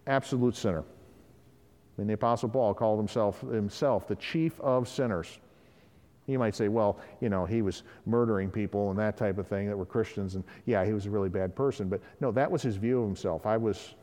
absolute 0.07 0.57
sinner. 0.57 0.81
I 0.81 0.85
mean, 2.01 2.07
the 2.07 2.15
Apostle 2.15 2.49
Paul 2.49 2.73
called 2.73 2.99
himself, 2.99 3.43
himself 3.43 4.09
the 4.09 4.17
chief 4.17 4.59
of 4.61 4.89
sinners. 4.89 5.39
You 6.27 6.39
might 6.39 6.55
say, 6.55 6.69
well, 6.69 6.99
you 7.21 7.29
know, 7.29 7.45
he 7.45 7.61
was 7.61 7.83
murdering 8.07 8.51
people 8.51 8.89
and 8.89 8.99
that 8.99 9.19
type 9.19 9.37
of 9.37 9.47
thing 9.47 9.69
that 9.69 9.77
were 9.77 9.85
Christians, 9.85 10.35
and 10.35 10.45
yeah, 10.65 10.83
he 10.83 10.95
was 10.95 11.05
a 11.05 11.11
really 11.11 11.29
bad 11.29 11.55
person. 11.55 11.91
But 11.91 12.01
no, 12.21 12.33
that 12.33 12.51
was 12.51 12.63
his 12.63 12.77
view 12.77 13.01
of 13.01 13.07
himself. 13.07 13.45
I 13.45 13.59
was, 13.59 13.95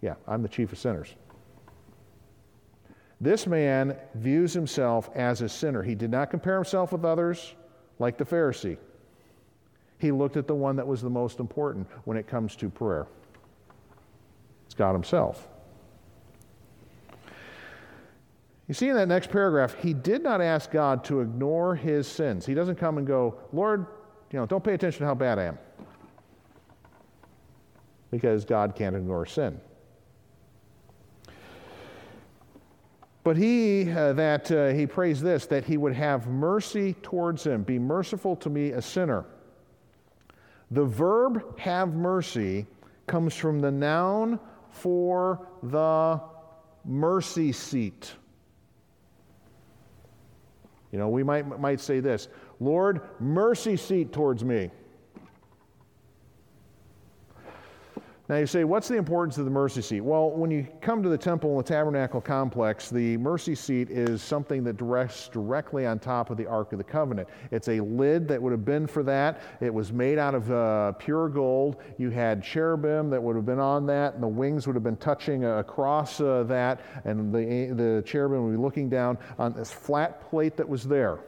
yeah, 0.00 0.14
I'm 0.28 0.42
the 0.42 0.48
chief 0.48 0.72
of 0.72 0.78
sinners. 0.78 1.12
This 3.20 3.48
man 3.48 3.96
views 4.14 4.52
himself 4.54 5.10
as 5.16 5.42
a 5.42 5.48
sinner. 5.48 5.82
He 5.82 5.96
did 5.96 6.12
not 6.12 6.30
compare 6.30 6.54
himself 6.54 6.92
with 6.92 7.04
others 7.04 7.54
like 8.00 8.18
the 8.18 8.24
Pharisee. 8.24 8.76
He 9.98 10.10
looked 10.10 10.36
at 10.36 10.46
the 10.46 10.54
one 10.54 10.76
that 10.76 10.86
was 10.86 11.02
the 11.02 11.10
most 11.10 11.38
important 11.38 11.86
when 12.04 12.16
it 12.16 12.26
comes 12.26 12.56
to 12.56 12.68
prayer. 12.68 13.06
It's 14.66 14.74
God 14.74 14.94
Himself. 14.94 15.46
You 18.66 18.74
see 18.74 18.88
in 18.88 18.94
that 18.94 19.08
next 19.08 19.30
paragraph, 19.30 19.74
he 19.82 19.92
did 19.92 20.22
not 20.22 20.40
ask 20.40 20.70
God 20.70 21.02
to 21.06 21.22
ignore 21.22 21.74
his 21.74 22.06
sins. 22.06 22.46
He 22.46 22.54
doesn't 22.54 22.76
come 22.76 22.98
and 22.98 23.06
go, 23.06 23.36
Lord, 23.52 23.84
you 24.30 24.38
know, 24.38 24.46
don't 24.46 24.62
pay 24.62 24.74
attention 24.74 25.00
to 25.00 25.06
how 25.06 25.14
bad 25.16 25.40
I 25.40 25.44
am. 25.46 25.58
Because 28.12 28.44
God 28.44 28.76
can't 28.76 28.94
ignore 28.94 29.26
sin. 29.26 29.60
But 33.22 33.36
he, 33.36 33.90
uh, 33.90 34.14
that 34.14 34.50
uh, 34.50 34.68
he 34.68 34.86
prays 34.86 35.20
this, 35.20 35.46
that 35.46 35.64
he 35.64 35.76
would 35.76 35.92
have 35.94 36.26
mercy 36.26 36.94
towards 37.02 37.44
him, 37.44 37.62
be 37.62 37.78
merciful 37.78 38.34
to 38.36 38.48
me, 38.48 38.70
a 38.70 38.80
sinner. 38.80 39.26
The 40.70 40.84
verb 40.84 41.58
have 41.58 41.94
mercy 41.94 42.66
comes 43.06 43.34
from 43.34 43.60
the 43.60 43.70
noun 43.70 44.38
for 44.70 45.48
the 45.62 46.20
mercy 46.84 47.52
seat. 47.52 48.12
You 50.92 50.98
know, 50.98 51.08
we 51.08 51.22
might, 51.22 51.60
might 51.60 51.80
say 51.80 52.00
this 52.00 52.28
Lord, 52.58 53.00
mercy 53.18 53.76
seat 53.76 54.12
towards 54.12 54.44
me. 54.44 54.70
Now 58.30 58.36
you 58.36 58.46
say, 58.46 58.62
what's 58.62 58.86
the 58.86 58.94
importance 58.94 59.38
of 59.38 59.44
the 59.44 59.50
mercy 59.50 59.82
seat? 59.82 60.02
Well, 60.02 60.30
when 60.30 60.52
you 60.52 60.64
come 60.80 61.02
to 61.02 61.08
the 61.08 61.18
temple 61.18 61.50
and 61.50 61.66
the 61.66 61.68
tabernacle 61.68 62.20
complex, 62.20 62.88
the 62.88 63.16
mercy 63.16 63.56
seat 63.56 63.90
is 63.90 64.22
something 64.22 64.62
that 64.62 64.80
rests 64.80 65.26
directly 65.26 65.84
on 65.84 65.98
top 65.98 66.30
of 66.30 66.36
the 66.36 66.46
Ark 66.46 66.70
of 66.70 66.78
the 66.78 66.84
Covenant. 66.84 67.28
It's 67.50 67.66
a 67.66 67.80
lid 67.80 68.28
that 68.28 68.40
would 68.40 68.52
have 68.52 68.64
been 68.64 68.86
for 68.86 69.02
that. 69.02 69.40
It 69.60 69.74
was 69.74 69.92
made 69.92 70.16
out 70.16 70.36
of 70.36 70.48
uh, 70.48 70.92
pure 70.92 71.28
gold. 71.28 71.78
You 71.98 72.10
had 72.10 72.40
cherubim 72.40 73.10
that 73.10 73.20
would 73.20 73.34
have 73.34 73.46
been 73.46 73.58
on 73.58 73.84
that, 73.86 74.14
and 74.14 74.22
the 74.22 74.28
wings 74.28 74.64
would 74.68 74.76
have 74.76 74.84
been 74.84 74.98
touching 74.98 75.44
uh, 75.44 75.56
across 75.56 76.20
uh, 76.20 76.44
that, 76.44 76.82
and 77.04 77.34
the, 77.34 77.74
the 77.74 78.00
cherubim 78.06 78.44
would 78.44 78.52
be 78.52 78.62
looking 78.62 78.88
down 78.88 79.18
on 79.40 79.54
this 79.54 79.72
flat 79.72 80.20
plate 80.30 80.56
that 80.56 80.68
was 80.68 80.84
there. 80.84 81.18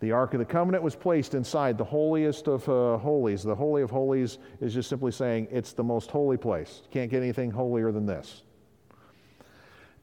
The 0.00 0.12
Ark 0.12 0.34
of 0.34 0.38
the 0.40 0.44
Covenant 0.44 0.82
was 0.82 0.94
placed 0.94 1.34
inside 1.34 1.78
the 1.78 1.84
holiest 1.84 2.48
of 2.48 2.68
uh, 2.68 2.98
holies. 2.98 3.42
The 3.42 3.54
Holy 3.54 3.82
of 3.82 3.90
Holies 3.90 4.38
is 4.60 4.74
just 4.74 4.88
simply 4.88 5.12
saying 5.12 5.48
it's 5.50 5.72
the 5.72 5.84
most 5.84 6.10
holy 6.10 6.36
place. 6.36 6.82
Can't 6.90 7.10
get 7.10 7.22
anything 7.22 7.50
holier 7.50 7.92
than 7.92 8.06
this. 8.06 8.42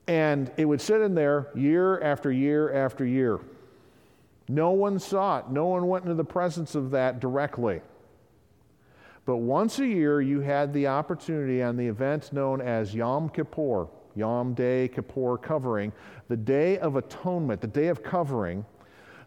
And 0.08 0.52
it 0.58 0.66
would 0.66 0.82
sit 0.82 1.02
in 1.02 1.14
there 1.14 1.50
year 1.56 2.02
after 2.02 2.32
year 2.32 2.74
after 2.74 3.06
year. 3.06 3.40
No 4.48 4.72
one 4.72 5.00
saw 5.00 5.40
it, 5.40 5.50
no 5.50 5.68
one 5.68 5.88
went 5.88 6.06
into 6.06 6.16
the 6.16 6.24
presence 6.24 6.76
of 6.76 6.92
that 6.92 7.20
directly. 7.20 7.82
But 9.26 9.38
once 9.38 9.80
a 9.80 9.88
year, 9.88 10.20
you 10.20 10.42
had 10.42 10.74
the 10.74 10.88
opportunity 10.88 11.62
on 11.62 11.78
the 11.78 11.88
event 11.88 12.34
known 12.34 12.60
as 12.60 12.94
Yom 12.94 13.30
Kippur, 13.30 13.88
Yom 14.16 14.54
Day 14.54 14.88
Kippur 14.88 15.38
covering, 15.38 15.94
the 16.28 16.36
Day 16.36 16.80
of 16.80 16.96
Atonement, 16.96 17.62
the 17.62 17.68
Day 17.68 17.88
of 17.88 18.04
Covering 18.04 18.66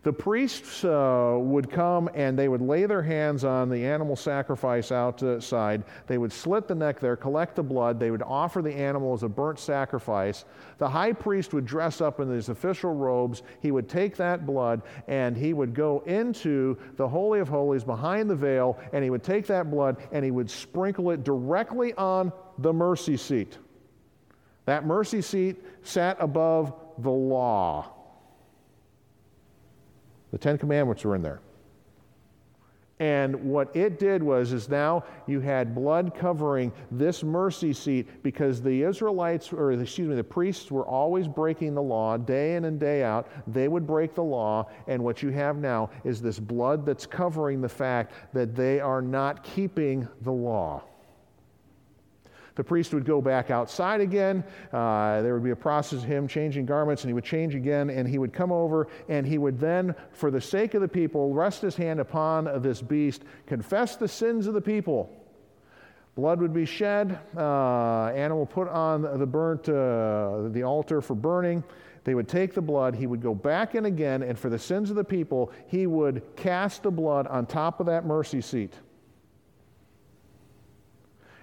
the 0.05 0.13
priests 0.13 0.85
uh, 0.85 1.37
would 1.41 1.71
come 1.71 2.11
and 2.13 2.39
they 2.39 2.49
would 2.49 2.61
lay 2.61 2.85
their 2.85 3.03
hands 3.03 3.43
on 3.43 3.71
the 3.71 3.87
animal 3.87 4.17
sacrifice 4.17 4.93
outside. 4.93 5.83
They 6.07 6.19
would 6.19 6.31
slit 6.31 6.69
the 6.69 6.75
neck 6.75 7.01
there, 7.01 7.17
collect 7.17 7.57
the 7.57 7.63
blood. 7.63 7.99
They 7.99 8.11
would 8.11 8.23
offer 8.23 8.61
the 8.61 8.73
animal 8.73 9.15
as 9.15 9.23
a 9.23 9.31
burnt 9.31 9.59
sacrifice. 9.59 10.45
The 10.77 10.89
high 10.89 11.15
priest 11.15 11.55
would 11.55 11.65
dress 11.65 12.03
up 12.03 12.21
in 12.21 12.29
his 12.29 12.51
official 12.51 12.95
robes. 12.95 13.43
He 13.61 13.71
would 13.71 13.89
take 13.89 14.15
that 14.19 14.45
blood 14.45 14.83
and 15.09 15.35
he 15.39 15.55
would 15.55 15.75
go 15.75 16.01
into 16.01 16.77
the 16.97 17.09
Holy 17.09 17.41
of 17.41 17.49
Holies 17.49 17.83
behind 17.83 18.29
the 18.29 18.37
veil 18.37 18.79
and 18.93 19.03
he 19.03 19.09
would 19.09 19.23
take 19.23 19.47
that 19.47 19.71
blood 19.71 19.97
and 20.13 20.23
he 20.23 20.31
would 20.31 20.51
sprinkle 20.51 21.13
it 21.13 21.25
directly 21.25 21.95
on 21.95 22.31
the 22.59 22.75
mercy 22.75 23.17
seat. 23.17 23.57
That 24.67 24.85
mercy 24.85 25.23
seat 25.23 25.63
sat 25.83 26.19
above 26.21 26.75
the 26.99 27.11
law. 27.11 28.04
The 30.35 30.39
Ten 30.39 30.59
Commandments 30.59 31.05
were 31.05 31.15
in 31.15 31.23
there. 31.23 31.39
And 32.99 33.37
what 33.45 33.75
it 33.77 34.01
did 34.01 34.21
was 34.21 34.53
is 34.53 34.69
now 34.69 35.05
you 35.29 35.39
had 35.39 35.77
blood 35.77 36.13
covering 36.13 36.73
this 36.91 37.23
mercy 37.23 37.73
seat 37.73 38.09
because 38.25 38.61
the 38.61 38.83
Israelites, 38.83 39.53
or 39.53 39.71
excuse 39.71 40.09
me, 40.09 40.17
the 40.17 40.25
priests 40.25 40.73
were 40.73 40.85
always 40.85 41.29
breaking 41.29 41.75
the 41.75 41.83
law 41.83 42.17
day 42.17 42.57
in 42.57 42.65
and 42.65 42.81
day 42.81 43.05
out. 43.05 43.29
They 43.47 43.69
would 43.69 43.87
break 43.87 44.17
the 44.17 44.25
law, 44.25 44.69
and 44.89 45.05
what 45.05 45.23
you 45.23 45.29
have 45.29 45.57
now 45.57 45.91
is 46.03 46.21
this 46.21 46.41
blood 46.41 46.85
that's 46.85 47.07
covering 47.07 47.61
the 47.61 47.69
fact 47.69 48.13
that 48.33 48.57
they 48.57 48.81
are 48.81 49.03
not 49.03 49.45
keeping 49.45 50.09
the 50.23 50.33
law. 50.33 50.83
The 52.57 52.65
priest 52.65 52.95
would 52.95 53.05
go 53.05 53.21
back 53.21 53.51
outside 53.51 54.01
again. 54.01 54.45
Uh, 54.73 55.23
there 55.23 55.35
would 55.35 55.43
be 55.43 55.51
a 55.51 55.57
process 55.57 56.01
of 56.01 56.05
him 56.05 56.29
changing 56.29 56.67
garments, 56.67 57.03
and 57.03 57.11
he 57.11 57.15
would 57.15 57.25
change 57.25 57.55
again, 57.55 57.91
and 57.91 58.09
he 58.09 58.19
would 58.19 58.33
come 58.33 58.53
over, 58.53 58.87
and 59.09 59.27
he 59.27 59.39
would 59.39 59.59
then, 59.59 59.95
for 60.13 60.31
the 60.31 60.41
sake 60.41 60.75
of 60.75 60.81
the 60.81 60.89
people, 60.89 61.33
rest 61.33 61.63
his 61.63 61.75
hand 61.75 61.99
upon 61.99 62.63
this 62.63 62.81
beast, 62.81 63.23
confess 63.47 63.97
the 63.97 64.09
sins 64.09 64.47
of 64.47 64.55
the 64.55 64.61
people. 64.61 65.11
Blood 66.15 66.41
would 66.41 66.53
be 66.53 66.65
shed, 66.65 67.19
uh, 67.37 68.07
animal 68.15 68.47
put 68.47 68.69
on 68.69 69.03
the 69.03 69.27
burnt, 69.27 69.69
uh, 69.69 70.49
the 70.51 70.63
altar 70.63 71.01
for 71.01 71.17
burning. 71.17 71.65
They 72.05 72.15
would 72.15 72.29
take 72.29 72.55
the 72.55 72.63
blood, 72.63 72.95
he 72.95 73.09
would 73.09 73.21
go 73.21 73.35
back 73.35 73.75
in 73.75 73.87
again, 73.87 74.23
and 74.23 74.39
for 74.39 74.49
the 74.49 74.59
sins 74.59 74.91
of 74.91 74.97
the 74.97 75.03
people, 75.03 75.51
he 75.67 75.89
would 75.89 76.23
cast 76.37 76.85
the 76.85 76.91
blood 76.91 77.27
on 77.27 77.47
top 77.47 77.81
of 77.81 77.87
that 77.87 78.05
mercy 78.07 78.41
seat 78.41 78.75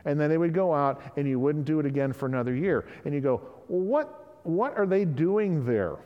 and 0.05 0.19
then 0.19 0.29
they 0.29 0.37
would 0.37 0.53
go 0.53 0.73
out 0.73 1.01
and 1.17 1.27
you 1.27 1.39
wouldn't 1.39 1.65
do 1.65 1.79
it 1.79 1.85
again 1.85 2.13
for 2.13 2.25
another 2.25 2.55
year. 2.55 2.85
And 3.05 3.13
you 3.13 3.21
go, 3.21 3.41
well, 3.67 3.81
what, 3.81 4.37
what 4.43 4.77
are 4.77 4.85
they 4.85 5.05
doing 5.05 5.65
there? 5.65 5.97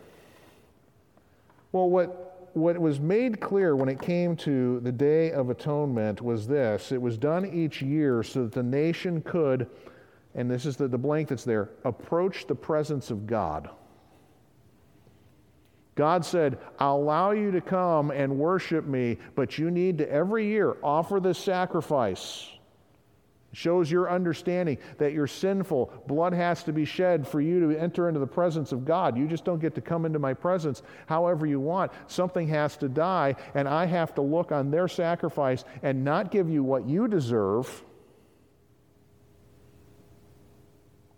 Well, 1.71 1.89
what, 1.89 2.49
what 2.55 2.77
was 2.79 2.99
made 2.99 3.39
clear 3.41 3.75
when 3.75 3.89
it 3.89 4.01
came 4.01 4.36
to 4.38 4.79
the 4.81 4.91
Day 4.91 5.31
of 5.31 5.49
Atonement 5.49 6.21
was 6.21 6.47
this 6.47 6.91
it 6.91 7.01
was 7.01 7.17
done 7.17 7.45
each 7.45 7.81
year 7.81 8.23
so 8.23 8.43
that 8.43 8.53
the 8.53 8.63
nation 8.63 9.21
could, 9.21 9.67
and 10.36 10.49
this 10.49 10.65
is 10.65 10.77
the, 10.77 10.88
the 10.88 10.97
blank 10.97 11.29
that's 11.29 11.43
there, 11.43 11.69
approach 11.84 12.47
the 12.47 12.55
presence 12.55 13.12
of 13.12 13.27
God. 13.27 13.69
God 15.95 16.25
said, 16.25 16.60
I'll 16.77 16.97
allow 16.97 17.31
you 17.31 17.51
to 17.51 17.62
come 17.62 18.12
and 18.12 18.38
worship 18.38 18.86
me, 18.86 19.17
but 19.34 19.58
you 19.58 19.71
need 19.71 19.97
to 19.99 20.12
every 20.12 20.45
year 20.45 20.75
offer 20.84 21.21
this 21.21 21.38
sacrifice 21.38 22.51
shows 23.56 23.89
your 23.89 24.10
understanding 24.10 24.78
that 24.98 25.13
you're 25.13 25.28
sinful. 25.28 25.91
Blood 26.08 26.34
has 26.34 26.63
to 26.63 26.74
be 26.74 26.86
shed 26.86 27.28
for 27.28 27.41
you 27.41 27.60
to 27.62 27.80
enter 27.80 28.08
into 28.08 28.20
the 28.20 28.28
presence 28.28 28.72
of 28.72 28.86
God. 28.86 29.18
You 29.18 29.28
just 29.28 29.46
don't 29.46 29.60
get 29.60 29.76
to 29.76 29.82
come 29.82 30.06
into 30.06 30.20
my 30.20 30.34
presence 30.34 30.84
however 31.08 31.46
you 31.46 31.60
want. 31.60 31.91
Something 32.08 32.48
has 32.50 32.78
to 32.78 32.89
die, 32.89 33.36
and 33.54 33.68
I 33.68 33.86
have 33.86 34.13
to 34.15 34.22
look 34.22 34.52
on 34.52 34.72
their 34.72 34.88
sacrifice 34.88 35.63
and 35.84 36.04
not 36.04 36.32
give 36.32 36.50
you 36.50 36.63
what 36.63 36.86
you 36.88 37.08
deserve 37.08 37.84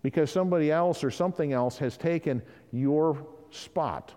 because 0.03 0.31
somebody 0.31 0.71
else 0.71 1.03
or 1.03 1.11
something 1.11 1.53
else 1.53 1.77
has 1.77 1.97
taken 1.97 2.41
your 2.71 3.25
spot. 3.51 4.13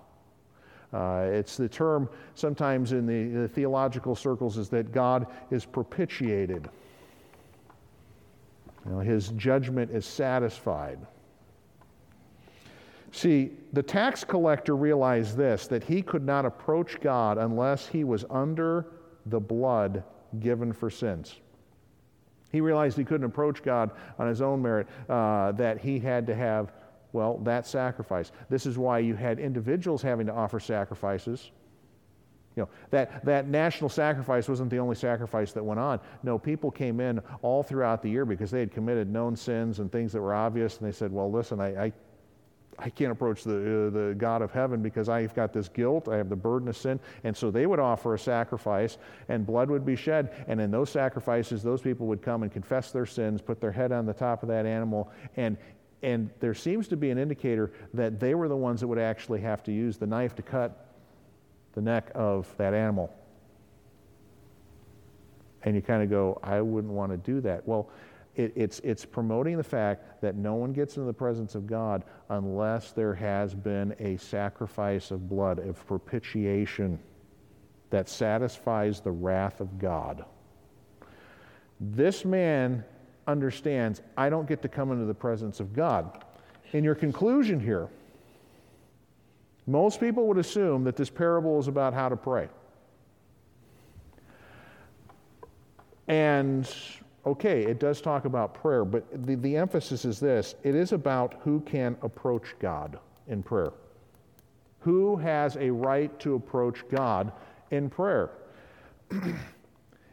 Uh, 0.92 1.28
it's 1.30 1.56
the 1.56 1.68
term 1.68 2.08
sometimes 2.34 2.92
in 2.92 3.06
the, 3.06 3.40
the 3.40 3.48
theological 3.48 4.14
circles 4.14 4.58
is 4.58 4.68
that 4.68 4.92
God 4.92 5.26
is 5.50 5.64
propitiated. 5.64 6.68
Know, 8.90 8.98
his 8.98 9.28
judgment 9.30 9.92
is 9.92 10.04
satisfied. 10.04 10.98
See, 13.12 13.52
the 13.72 13.82
tax 13.82 14.24
collector 14.24 14.74
realized 14.74 15.36
this 15.36 15.68
that 15.68 15.84
he 15.84 16.02
could 16.02 16.24
not 16.24 16.44
approach 16.44 17.00
God 17.00 17.38
unless 17.38 17.86
he 17.86 18.02
was 18.02 18.24
under 18.30 18.86
the 19.26 19.38
blood 19.38 20.02
given 20.40 20.72
for 20.72 20.90
sins. 20.90 21.36
He 22.50 22.60
realized 22.60 22.96
he 22.96 23.04
couldn't 23.04 23.26
approach 23.26 23.62
God 23.62 23.92
on 24.18 24.26
his 24.26 24.42
own 24.42 24.60
merit, 24.60 24.88
uh, 25.08 25.52
that 25.52 25.78
he 25.78 26.00
had 26.00 26.26
to 26.26 26.34
have, 26.34 26.72
well, 27.12 27.38
that 27.38 27.66
sacrifice. 27.66 28.32
This 28.48 28.66
is 28.66 28.76
why 28.76 28.98
you 28.98 29.14
had 29.14 29.38
individuals 29.38 30.02
having 30.02 30.26
to 30.26 30.34
offer 30.34 30.58
sacrifices 30.58 31.52
you 32.56 32.64
know, 32.64 32.68
that, 32.90 33.24
that 33.24 33.46
national 33.46 33.88
sacrifice 33.88 34.48
wasn't 34.48 34.70
the 34.70 34.78
only 34.78 34.96
sacrifice 34.96 35.52
that 35.52 35.64
went 35.64 35.78
on. 35.78 36.00
No, 36.22 36.38
people 36.38 36.70
came 36.70 37.00
in 37.00 37.20
all 37.42 37.62
throughout 37.62 38.02
the 38.02 38.10
year 38.10 38.24
because 38.24 38.50
they 38.50 38.60
had 38.60 38.72
committed 38.72 39.08
known 39.08 39.36
sins 39.36 39.78
and 39.78 39.90
things 39.90 40.12
that 40.12 40.20
were 40.20 40.34
obvious, 40.34 40.78
and 40.78 40.86
they 40.86 40.92
said, 40.92 41.12
Well, 41.12 41.30
listen, 41.30 41.60
I, 41.60 41.84
I, 41.84 41.92
I 42.78 42.90
can't 42.90 43.12
approach 43.12 43.44
the, 43.44 43.86
uh, 43.86 43.90
the 43.90 44.14
God 44.18 44.42
of 44.42 44.50
heaven 44.50 44.82
because 44.82 45.08
I've 45.08 45.34
got 45.34 45.52
this 45.52 45.68
guilt, 45.68 46.08
I 46.08 46.16
have 46.16 46.28
the 46.28 46.36
burden 46.36 46.66
of 46.66 46.76
sin. 46.76 46.98
And 47.22 47.36
so 47.36 47.52
they 47.52 47.66
would 47.66 47.78
offer 47.78 48.14
a 48.14 48.18
sacrifice, 48.18 48.98
and 49.28 49.46
blood 49.46 49.70
would 49.70 49.86
be 49.86 49.94
shed. 49.94 50.44
And 50.48 50.60
in 50.60 50.72
those 50.72 50.90
sacrifices, 50.90 51.62
those 51.62 51.80
people 51.80 52.08
would 52.08 52.22
come 52.22 52.42
and 52.42 52.50
confess 52.50 52.90
their 52.90 53.06
sins, 53.06 53.40
put 53.40 53.60
their 53.60 53.72
head 53.72 53.92
on 53.92 54.06
the 54.06 54.14
top 54.14 54.42
of 54.42 54.48
that 54.48 54.66
animal, 54.66 55.10
and 55.36 55.56
and 56.02 56.30
there 56.40 56.54
seems 56.54 56.88
to 56.88 56.96
be 56.96 57.10
an 57.10 57.18
indicator 57.18 57.72
that 57.92 58.18
they 58.18 58.34
were 58.34 58.48
the 58.48 58.56
ones 58.56 58.80
that 58.80 58.88
would 58.88 58.98
actually 58.98 59.42
have 59.42 59.62
to 59.64 59.70
use 59.70 59.98
the 59.98 60.06
knife 60.06 60.34
to 60.34 60.40
cut 60.40 60.89
the 61.80 61.90
neck 61.90 62.10
of 62.14 62.54
that 62.58 62.74
animal. 62.74 63.10
And 65.62 65.74
you 65.74 65.82
kind 65.82 66.02
of 66.02 66.10
go, 66.10 66.38
I 66.42 66.60
wouldn't 66.60 66.92
want 66.92 67.10
to 67.12 67.16
do 67.16 67.40
that. 67.40 67.66
Well, 67.66 67.88
it, 68.36 68.52
it's, 68.54 68.80
it's 68.80 69.04
promoting 69.04 69.56
the 69.56 69.64
fact 69.64 70.20
that 70.20 70.36
no 70.36 70.54
one 70.54 70.72
gets 70.72 70.96
into 70.96 71.06
the 71.06 71.14
presence 71.14 71.54
of 71.54 71.66
God 71.66 72.04
unless 72.28 72.92
there 72.92 73.14
has 73.14 73.54
been 73.54 73.94
a 73.98 74.16
sacrifice 74.18 75.10
of 75.10 75.28
blood, 75.28 75.58
of 75.58 75.86
propitiation 75.86 76.98
that 77.88 78.08
satisfies 78.08 79.00
the 79.00 79.10
wrath 79.10 79.60
of 79.60 79.78
God. 79.78 80.24
This 81.80 82.24
man 82.24 82.84
understands, 83.26 84.02
I 84.16 84.28
don't 84.28 84.46
get 84.46 84.60
to 84.62 84.68
come 84.68 84.92
into 84.92 85.06
the 85.06 85.14
presence 85.14 85.60
of 85.60 85.74
God. 85.74 86.24
In 86.72 86.84
your 86.84 86.94
conclusion 86.94 87.58
here, 87.58 87.88
most 89.70 90.00
people 90.00 90.26
would 90.26 90.38
assume 90.38 90.84
that 90.84 90.96
this 90.96 91.10
parable 91.10 91.58
is 91.58 91.68
about 91.68 91.94
how 91.94 92.08
to 92.08 92.16
pray. 92.16 92.48
And 96.08 96.68
okay, 97.24 97.62
it 97.62 97.78
does 97.78 98.00
talk 98.00 98.24
about 98.24 98.54
prayer, 98.54 98.84
but 98.84 99.04
the, 99.26 99.36
the 99.36 99.56
emphasis 99.56 100.04
is 100.04 100.18
this 100.18 100.54
it 100.64 100.74
is 100.74 100.92
about 100.92 101.40
who 101.44 101.60
can 101.60 101.96
approach 102.02 102.56
God 102.58 102.98
in 103.28 103.42
prayer. 103.42 103.72
Who 104.80 105.16
has 105.16 105.56
a 105.56 105.70
right 105.70 106.18
to 106.20 106.34
approach 106.34 106.88
God 106.88 107.32
in 107.70 107.90
prayer? 107.90 108.30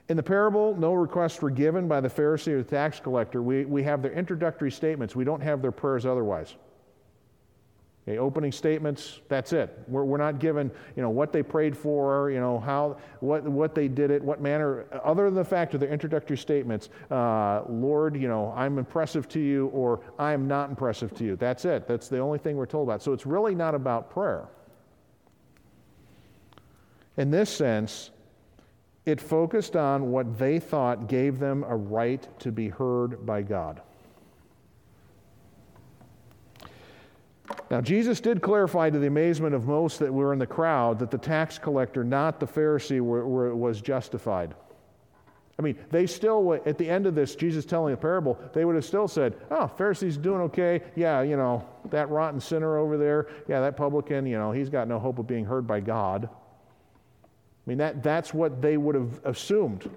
In 0.10 0.16
the 0.16 0.24
parable, 0.24 0.74
no 0.78 0.94
requests 0.94 1.42
were 1.42 1.50
given 1.50 1.86
by 1.86 2.00
the 2.00 2.08
Pharisee 2.08 2.54
or 2.54 2.64
the 2.64 2.70
tax 2.70 2.98
collector. 2.98 3.42
We, 3.42 3.66
we 3.66 3.84
have 3.84 4.02
their 4.02 4.14
introductory 4.14 4.72
statements, 4.72 5.18
we 5.18 5.26
don't 5.26 5.42
have 5.42 5.62
their 5.62 5.74
prayers 5.74 6.06
otherwise. 6.06 6.56
Okay, 8.08 8.20
opening 8.20 8.54
statements, 8.54 9.20
that's 9.28 9.52
it. 9.52 9.78
We're, 9.90 10.06
we're 10.06 10.18
not 10.18 10.40
given, 10.40 10.72
you 10.96 11.02
know, 11.02 11.10
what 11.10 11.34
they 11.34 11.44
prayed 11.44 11.76
for, 11.76 12.32
you 12.32 12.40
know, 12.40 12.58
how, 12.58 12.96
what, 13.20 13.44
what 13.44 13.76
they 13.76 13.90
did 13.90 14.12
it, 14.12 14.24
what 14.24 14.40
manner, 14.40 14.86
other 15.04 15.26
than 15.26 15.34
the 15.34 15.44
fact 15.44 15.74
of 15.74 15.82
their 15.82 15.90
introductory 15.90 16.38
statements, 16.38 16.88
uh, 17.12 17.64
Lord, 17.68 18.16
you 18.16 18.30
know, 18.30 18.54
I'm 18.56 18.78
impressive 18.78 19.28
to 19.30 19.42
you 19.42 19.68
or 19.68 20.00
I 20.18 20.32
am 20.32 20.48
not 20.48 20.70
impressive 20.70 21.14
to 21.16 21.26
you. 21.26 21.36
That's 21.36 21.66
it. 21.66 21.86
That's 21.86 22.08
the 22.08 22.20
only 22.20 22.38
thing 22.38 22.56
we're 22.56 22.66
told 22.66 22.88
about. 22.88 23.04
So 23.04 23.12
it's 23.12 23.26
really 23.26 23.56
not 23.56 23.76
about 23.76 24.10
prayer. 24.10 24.48
In 27.18 27.30
this 27.30 27.50
sense, 27.50 28.12
it 29.06 29.20
focused 29.20 29.76
on 29.76 30.12
what 30.12 30.40
they 30.40 30.60
thought 30.60 31.10
gave 31.10 31.40
them 31.40 31.66
a 31.68 31.76
right 31.76 32.26
to 32.40 32.54
be 32.54 32.70
heard 32.70 33.26
by 33.26 33.42
God. 33.42 33.82
Now, 37.70 37.82
Jesus 37.82 38.22
did 38.22 38.42
clarify 38.42 38.90
to 38.90 39.00
the 39.00 39.08
amazement 39.08 39.54
of 39.54 39.66
most 39.66 40.00
that 40.00 40.14
were 40.14 40.32
in 40.32 40.40
the 40.40 40.48
crowd 40.48 41.00
that 41.00 41.12
the 41.12 41.18
tax 41.18 41.58
collector, 41.58 42.04
not 42.04 42.40
the 42.40 42.48
Pharisee, 42.48 43.02
were, 43.02 43.28
were, 43.28 43.56
was 43.56 43.82
justified. 43.82 44.56
I 45.60 45.64
mean, 45.64 45.78
they 45.90 46.06
still, 46.06 46.54
at 46.54 46.78
the 46.78 46.88
end 46.88 47.08
of 47.08 47.16
this, 47.16 47.36
Jesus 47.36 47.66
telling 47.66 47.92
the 47.92 47.98
parable, 47.98 48.40
they 48.54 48.64
would 48.64 48.76
have 48.76 48.86
still 48.86 49.08
said, 49.08 49.36
Oh, 49.50 49.68
Pharisee's 49.68 50.16
doing 50.16 50.42
okay. 50.42 50.82
Yeah, 50.96 51.24
you 51.24 51.36
know, 51.36 51.68
that 51.90 52.10
rotten 52.10 52.40
sinner 52.40 52.78
over 52.78 52.96
there, 52.96 53.28
yeah, 53.48 53.60
that 53.62 53.76
publican, 53.76 54.28
you 54.28 54.38
know, 54.38 54.52
he's 54.52 54.70
got 54.70 54.88
no 54.88 55.00
hope 55.00 55.18
of 55.18 55.26
being 55.28 55.46
heard 55.46 55.66
by 55.66 55.80
God. 55.80 56.30
I 56.32 57.70
mean, 57.70 57.80
that, 57.80 58.04
that's 58.04 58.34
what 58.34 58.62
they 58.62 58.78
would 58.78 58.96
have 58.96 59.20
assumed. 59.26 59.90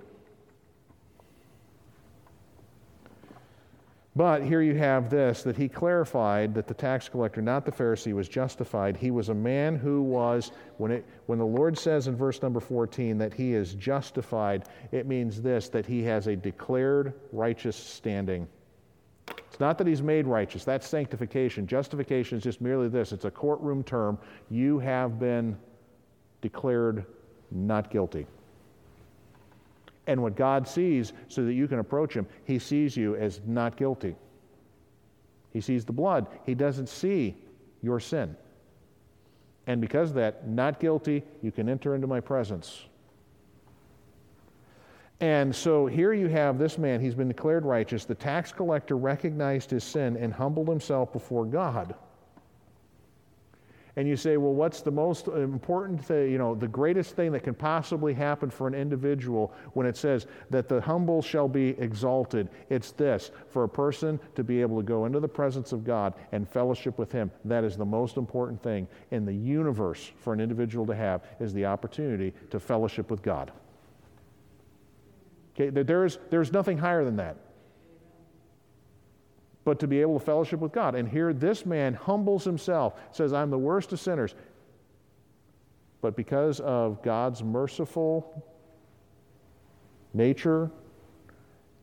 But 4.21 4.43
here 4.43 4.61
you 4.61 4.75
have 4.75 5.09
this 5.09 5.43
that 5.45 5.57
he 5.57 5.67
clarified 5.67 6.53
that 6.53 6.67
the 6.67 6.75
tax 6.75 7.09
collector, 7.09 7.41
not 7.41 7.65
the 7.65 7.73
Pharisee, 7.73 8.13
was 8.13 8.29
justified. 8.29 8.95
He 8.95 9.11
was 9.11 9.31
a 9.31 9.35
man 9.35 9.77
who 9.77 10.03
was, 10.03 10.53
when, 10.77 10.91
it, 10.91 11.07
when 11.25 11.39
the 11.39 11.47
Lord 11.47 11.79
says 11.79 12.07
in 12.07 12.17
verse 12.17 12.43
number 12.43 12.61
14 12.61 13.17
that 13.17 13.33
he 13.33 13.55
is 13.55 13.73
justified, 13.73 14.69
it 14.93 15.07
means 15.07 15.41
this 15.41 15.71
that 15.71 15.87
he 15.87 16.03
has 16.03 16.27
a 16.27 16.37
declared 16.37 17.15
righteous 17.33 17.77
standing. 17.77 18.47
It's 19.39 19.59
not 19.59 19.79
that 19.79 19.87
he's 19.87 20.03
made 20.03 20.27
righteous, 20.27 20.67
that's 20.67 20.87
sanctification. 20.87 21.67
Justification 21.67 22.37
is 22.37 22.45
just 22.45 22.61
merely 22.61 22.89
this 22.89 23.13
it's 23.13 23.25
a 23.25 23.31
courtroom 23.31 23.83
term. 23.83 24.19
You 24.51 24.81
have 24.81 25.19
been 25.19 25.57
declared 26.43 27.07
not 27.51 27.91
guilty 27.91 28.27
and 30.07 30.23
what 30.23 30.37
God 30.37 30.67
sees 30.67 31.13
so 31.29 31.45
that 31.45 31.53
you 31.53 31.69
can 31.69 31.79
approach 31.79 32.15
Him. 32.15 32.27
He 32.45 32.59
sees 32.59 32.97
you 32.97 33.17
as 33.17 33.41
not 33.47 33.77
guilty. 33.77 34.17
He 35.53 35.61
sees 35.61 35.85
the 35.85 35.93
blood, 35.93 36.27
He 36.47 36.55
doesn't 36.55 36.89
see 36.89 37.37
your 37.83 38.01
sin. 38.01 38.37
And 39.67 39.81
because 39.81 40.11
of 40.11 40.17
that, 40.17 40.49
not 40.49 40.81
guilty, 40.81 41.23
you 41.43 41.53
can 41.53 41.69
enter 41.69 41.95
into 41.95 42.07
my 42.07 42.21
presence. 42.21 42.87
And 45.21 45.55
so 45.55 45.87
here 45.87 46.15
you 46.15 46.29
have 46.29 46.59
this 46.59 46.79
man, 46.79 47.01
he's 47.01 47.15
been 47.15 47.29
declared 47.29 47.67
righteous. 47.67 48.07
The 48.07 48.15
tax 48.15 48.53
collector 48.53 48.97
recognized 48.97 49.71
his 49.71 49.85
sin 49.85 50.17
and 50.17 50.33
humbled 50.33 50.69
himself 50.69 51.13
before 51.13 51.45
God 51.45 51.95
and 54.01 54.09
you 54.09 54.17
say, 54.17 54.39
well, 54.39 54.55
what's 54.55 54.81
the 54.81 54.91
most 54.91 55.29
important 55.29 56.03
thing, 56.03 56.33
you 56.33 56.39
know, 56.39 56.55
the 56.55 56.67
greatest 56.67 57.17
thing 57.17 57.33
that 57.33 57.43
can 57.43 57.53
possibly 57.53 58.15
happen 58.15 58.49
for 58.49 58.67
an 58.67 58.73
individual 58.73 59.53
when 59.75 59.85
it 59.85 59.95
says 59.95 60.27
that 60.49 60.71
the 60.71 60.81
humble 60.81 61.21
shall 61.21 61.47
be 61.47 61.79
exalted? 61.79 62.49
It's 62.71 62.93
this 62.93 63.31
for 63.51 63.65
a 63.65 63.69
person 63.69 64.19
to 64.37 64.43
be 64.43 64.63
able 64.63 64.79
to 64.79 64.83
go 64.83 65.05
into 65.05 65.21
the 65.21 65.29
presence 65.29 65.73
of 65.73 65.85
God 65.85 66.15
and 66.33 66.49
fellowship 66.49 66.97
with 66.97 67.13
Him. 67.13 67.31
That 67.45 67.63
is 67.63 67.77
the 67.77 67.85
most 67.85 68.17
important 68.17 68.63
thing 68.63 68.89
in 69.11 69.27
the 69.27 69.35
universe 69.35 70.11
for 70.17 70.33
an 70.33 70.41
individual 70.41 70.87
to 70.87 70.95
have 70.95 71.23
is 71.39 71.53
the 71.53 71.67
opportunity 71.67 72.33
to 72.49 72.59
fellowship 72.59 73.11
with 73.11 73.21
God. 73.21 73.53
Okay, 75.55 75.69
there's, 75.69 76.17
there's 76.31 76.55
nothing 76.55 76.79
higher 76.79 77.05
than 77.05 77.17
that 77.17 77.37
but 79.71 79.79
to 79.79 79.87
be 79.87 80.01
able 80.01 80.19
to 80.19 80.25
fellowship 80.25 80.59
with 80.59 80.73
God. 80.73 80.97
And 80.97 81.09
here, 81.09 81.33
this 81.33 81.65
man 81.65 81.95
humbles 81.95 82.43
himself, 82.43 82.95
says, 83.13 83.33
I'm 83.33 83.51
the 83.51 83.59
worst 83.59 83.93
of 83.93 84.01
sinners. 84.01 84.35
But 86.01 86.17
because 86.17 86.59
of 86.59 87.01
God's 87.05 87.45
merciful 87.45 88.45
nature 90.13 90.73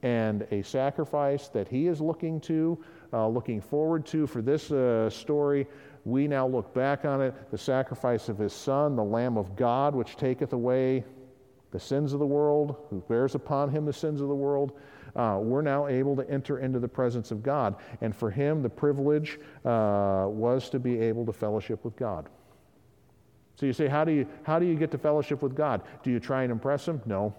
and 0.03 0.45
a 0.51 0.63
sacrifice 0.63 1.47
that 1.47 1.69
he 1.69 1.87
is 1.87 2.01
looking 2.01 2.41
to, 2.41 2.77
uh, 3.13 3.25
looking 3.25 3.61
forward 3.61 4.05
to 4.07 4.27
for 4.27 4.41
this 4.41 4.69
uh, 4.69 5.09
story, 5.09 5.65
we 6.03 6.27
now 6.27 6.45
look 6.45 6.73
back 6.73 7.05
on 7.05 7.21
it 7.21 7.33
the 7.51 7.57
sacrifice 7.57 8.27
of 8.27 8.37
his 8.37 8.51
son, 8.51 8.97
the 8.97 9.03
Lamb 9.03 9.37
of 9.37 9.55
God, 9.55 9.95
which 9.95 10.17
taketh 10.17 10.51
away 10.51 11.05
the 11.71 11.79
sins 11.79 12.11
of 12.11 12.19
the 12.19 12.27
world, 12.27 12.75
who 12.89 12.99
bears 13.07 13.33
upon 13.33 13.69
him 13.69 13.85
the 13.85 13.93
sins 13.93 14.19
of 14.19 14.27
the 14.27 14.35
world 14.35 14.73
uh, 15.15 15.39
we're 15.41 15.61
now 15.61 15.87
able 15.87 16.15
to 16.15 16.29
enter 16.29 16.59
into 16.59 16.79
the 16.79 16.87
presence 16.87 17.31
of 17.31 17.43
God. 17.43 17.75
And 18.01 18.15
for 18.15 18.29
him, 18.29 18.61
the 18.61 18.69
privilege 18.69 19.39
uh, 19.65 20.25
was 20.27 20.69
to 20.69 20.79
be 20.79 20.99
able 20.99 21.25
to 21.25 21.33
fellowship 21.33 21.83
with 21.83 21.95
God. 21.95 22.29
So 23.55 23.65
you 23.65 23.73
say, 23.73 23.87
how 23.87 24.03
do 24.03 24.11
you, 24.11 24.27
how 24.43 24.59
do 24.59 24.65
you 24.65 24.75
get 24.75 24.91
to 24.91 24.97
fellowship 24.97 25.41
with 25.41 25.55
God? 25.55 25.81
Do 26.03 26.11
you 26.11 26.19
try 26.19 26.43
and 26.43 26.51
impress 26.51 26.87
him? 26.87 27.01
No. 27.05 27.33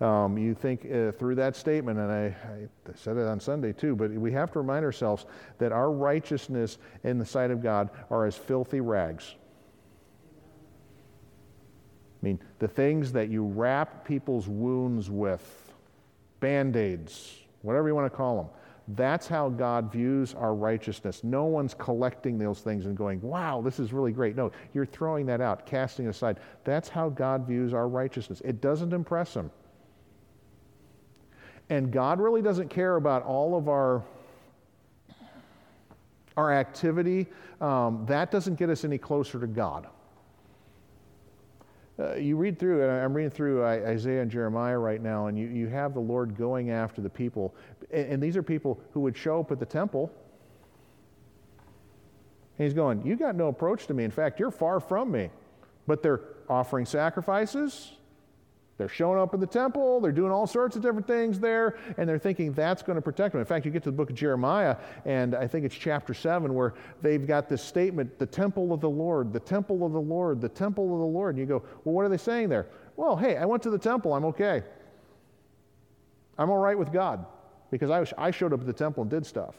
Um, 0.00 0.38
you 0.38 0.54
think 0.54 0.86
uh, 0.86 1.10
through 1.10 1.34
that 1.36 1.56
statement, 1.56 1.98
and 1.98 2.12
I, 2.12 2.26
I, 2.26 2.68
said 2.94 3.16
it 3.16 3.26
on 3.26 3.40
Sunday 3.40 3.72
too, 3.72 3.96
but 3.96 4.12
we 4.12 4.30
have 4.30 4.52
to 4.52 4.60
remind 4.60 4.84
ourselves 4.84 5.26
that 5.58 5.72
our 5.72 5.90
righteousness 5.90 6.78
in 7.02 7.18
the 7.18 7.26
sight 7.26 7.50
of 7.50 7.60
God 7.60 7.90
are 8.08 8.24
as 8.24 8.36
filthy 8.36 8.80
rags. 8.80 9.34
I 12.20 12.26
mean, 12.26 12.40
the 12.58 12.68
things 12.68 13.12
that 13.12 13.28
you 13.28 13.44
wrap 13.44 14.04
people's 14.04 14.48
wounds 14.48 15.10
with, 15.10 15.72
band 16.40 16.76
aids, 16.76 17.38
whatever 17.62 17.88
you 17.88 17.94
want 17.94 18.10
to 18.10 18.16
call 18.16 18.36
them. 18.36 18.48
That's 18.96 19.28
how 19.28 19.50
God 19.50 19.92
views 19.92 20.34
our 20.34 20.54
righteousness. 20.54 21.22
No 21.22 21.44
one's 21.44 21.74
collecting 21.74 22.38
those 22.38 22.60
things 22.60 22.86
and 22.86 22.96
going, 22.96 23.20
wow, 23.20 23.60
this 23.60 23.78
is 23.78 23.92
really 23.92 24.12
great. 24.12 24.34
No, 24.34 24.50
you're 24.72 24.86
throwing 24.86 25.26
that 25.26 25.42
out, 25.42 25.66
casting 25.66 26.08
aside. 26.08 26.40
That's 26.64 26.88
how 26.88 27.10
God 27.10 27.46
views 27.46 27.74
our 27.74 27.86
righteousness. 27.86 28.40
It 28.44 28.62
doesn't 28.62 28.94
impress 28.94 29.34
Him. 29.34 29.50
And 31.68 31.92
God 31.92 32.18
really 32.18 32.40
doesn't 32.40 32.68
care 32.68 32.96
about 32.96 33.24
all 33.24 33.56
of 33.56 33.68
our, 33.68 34.02
our 36.36 36.52
activity. 36.52 37.26
Um, 37.60 38.06
that 38.08 38.30
doesn't 38.30 38.54
get 38.54 38.70
us 38.70 38.84
any 38.84 38.96
closer 38.96 39.38
to 39.38 39.46
God. 39.46 39.86
Uh, 41.98 42.14
you 42.14 42.36
read 42.36 42.58
through, 42.58 42.82
and 42.82 42.92
I'm 42.92 43.12
reading 43.12 43.30
through 43.30 43.64
Isaiah 43.64 44.22
and 44.22 44.30
Jeremiah 44.30 44.78
right 44.78 45.02
now, 45.02 45.26
and 45.26 45.36
you, 45.36 45.48
you 45.48 45.66
have 45.66 45.94
the 45.94 46.00
Lord 46.00 46.36
going 46.36 46.70
after 46.70 47.00
the 47.00 47.10
people. 47.10 47.54
And, 47.90 48.12
and 48.12 48.22
these 48.22 48.36
are 48.36 48.42
people 48.42 48.80
who 48.92 49.00
would 49.00 49.16
show 49.16 49.40
up 49.40 49.50
at 49.50 49.58
the 49.58 49.66
temple. 49.66 50.12
And 52.56 52.64
he's 52.64 52.74
going, 52.74 53.04
You 53.04 53.16
got 53.16 53.34
no 53.34 53.48
approach 53.48 53.88
to 53.88 53.94
me. 53.94 54.04
In 54.04 54.12
fact, 54.12 54.38
you're 54.38 54.52
far 54.52 54.78
from 54.78 55.10
me. 55.10 55.30
But 55.88 56.02
they're 56.02 56.20
offering 56.48 56.86
sacrifices, 56.86 57.92
they're 58.78 58.88
showing 58.88 59.18
up 59.18 59.34
in 59.34 59.40
the 59.40 59.46
temple, 59.46 60.00
they're 60.00 60.12
doing 60.12 60.30
all 60.30 60.46
sorts 60.46 60.76
of 60.76 60.82
different 60.82 61.06
things 61.06 61.40
there, 61.40 61.76
and 61.96 62.08
they're 62.08 62.18
thinking 62.18 62.52
that's 62.52 62.80
going 62.80 62.94
to 62.94 63.02
protect 63.02 63.32
them. 63.32 63.40
In 63.40 63.44
fact, 63.44 63.66
you 63.66 63.72
get 63.72 63.82
to 63.82 63.90
the 63.90 63.96
book 63.96 64.08
of 64.08 64.14
Jeremiah, 64.16 64.76
and 65.04 65.34
I 65.34 65.48
think 65.48 65.66
it's 65.66 65.74
chapter 65.74 66.14
7, 66.14 66.54
where 66.54 66.74
they've 67.02 67.26
got 67.26 67.48
this 67.48 67.60
statement 67.60 68.18
the 68.20 68.26
temple 68.26 68.72
of 68.72 68.80
the 68.80 68.88
Lord, 68.88 69.32
the 69.32 69.40
temple 69.40 69.84
of 69.84 69.92
the 69.92 70.00
Lord, 70.00 70.40
the 70.40 70.48
temple 70.48 70.94
of 70.94 71.00
the 71.00 71.06
Lord. 71.06 71.34
And 71.34 71.40
you 71.40 71.46
go, 71.46 71.64
well, 71.84 71.92
what 71.92 72.04
are 72.04 72.08
they 72.08 72.16
saying 72.16 72.50
there? 72.50 72.68
Well, 72.96 73.16
hey, 73.16 73.36
I 73.36 73.46
went 73.46 73.64
to 73.64 73.70
the 73.70 73.78
temple, 73.78 74.14
I'm 74.14 74.24
okay. 74.26 74.62
I'm 76.38 76.48
all 76.48 76.58
right 76.58 76.78
with 76.78 76.92
God 76.92 77.26
because 77.72 77.90
I, 77.90 77.98
was, 77.98 78.14
I 78.16 78.30
showed 78.30 78.52
up 78.52 78.60
at 78.60 78.66
the 78.66 78.72
temple 78.72 79.02
and 79.02 79.10
did 79.10 79.26
stuff. 79.26 79.56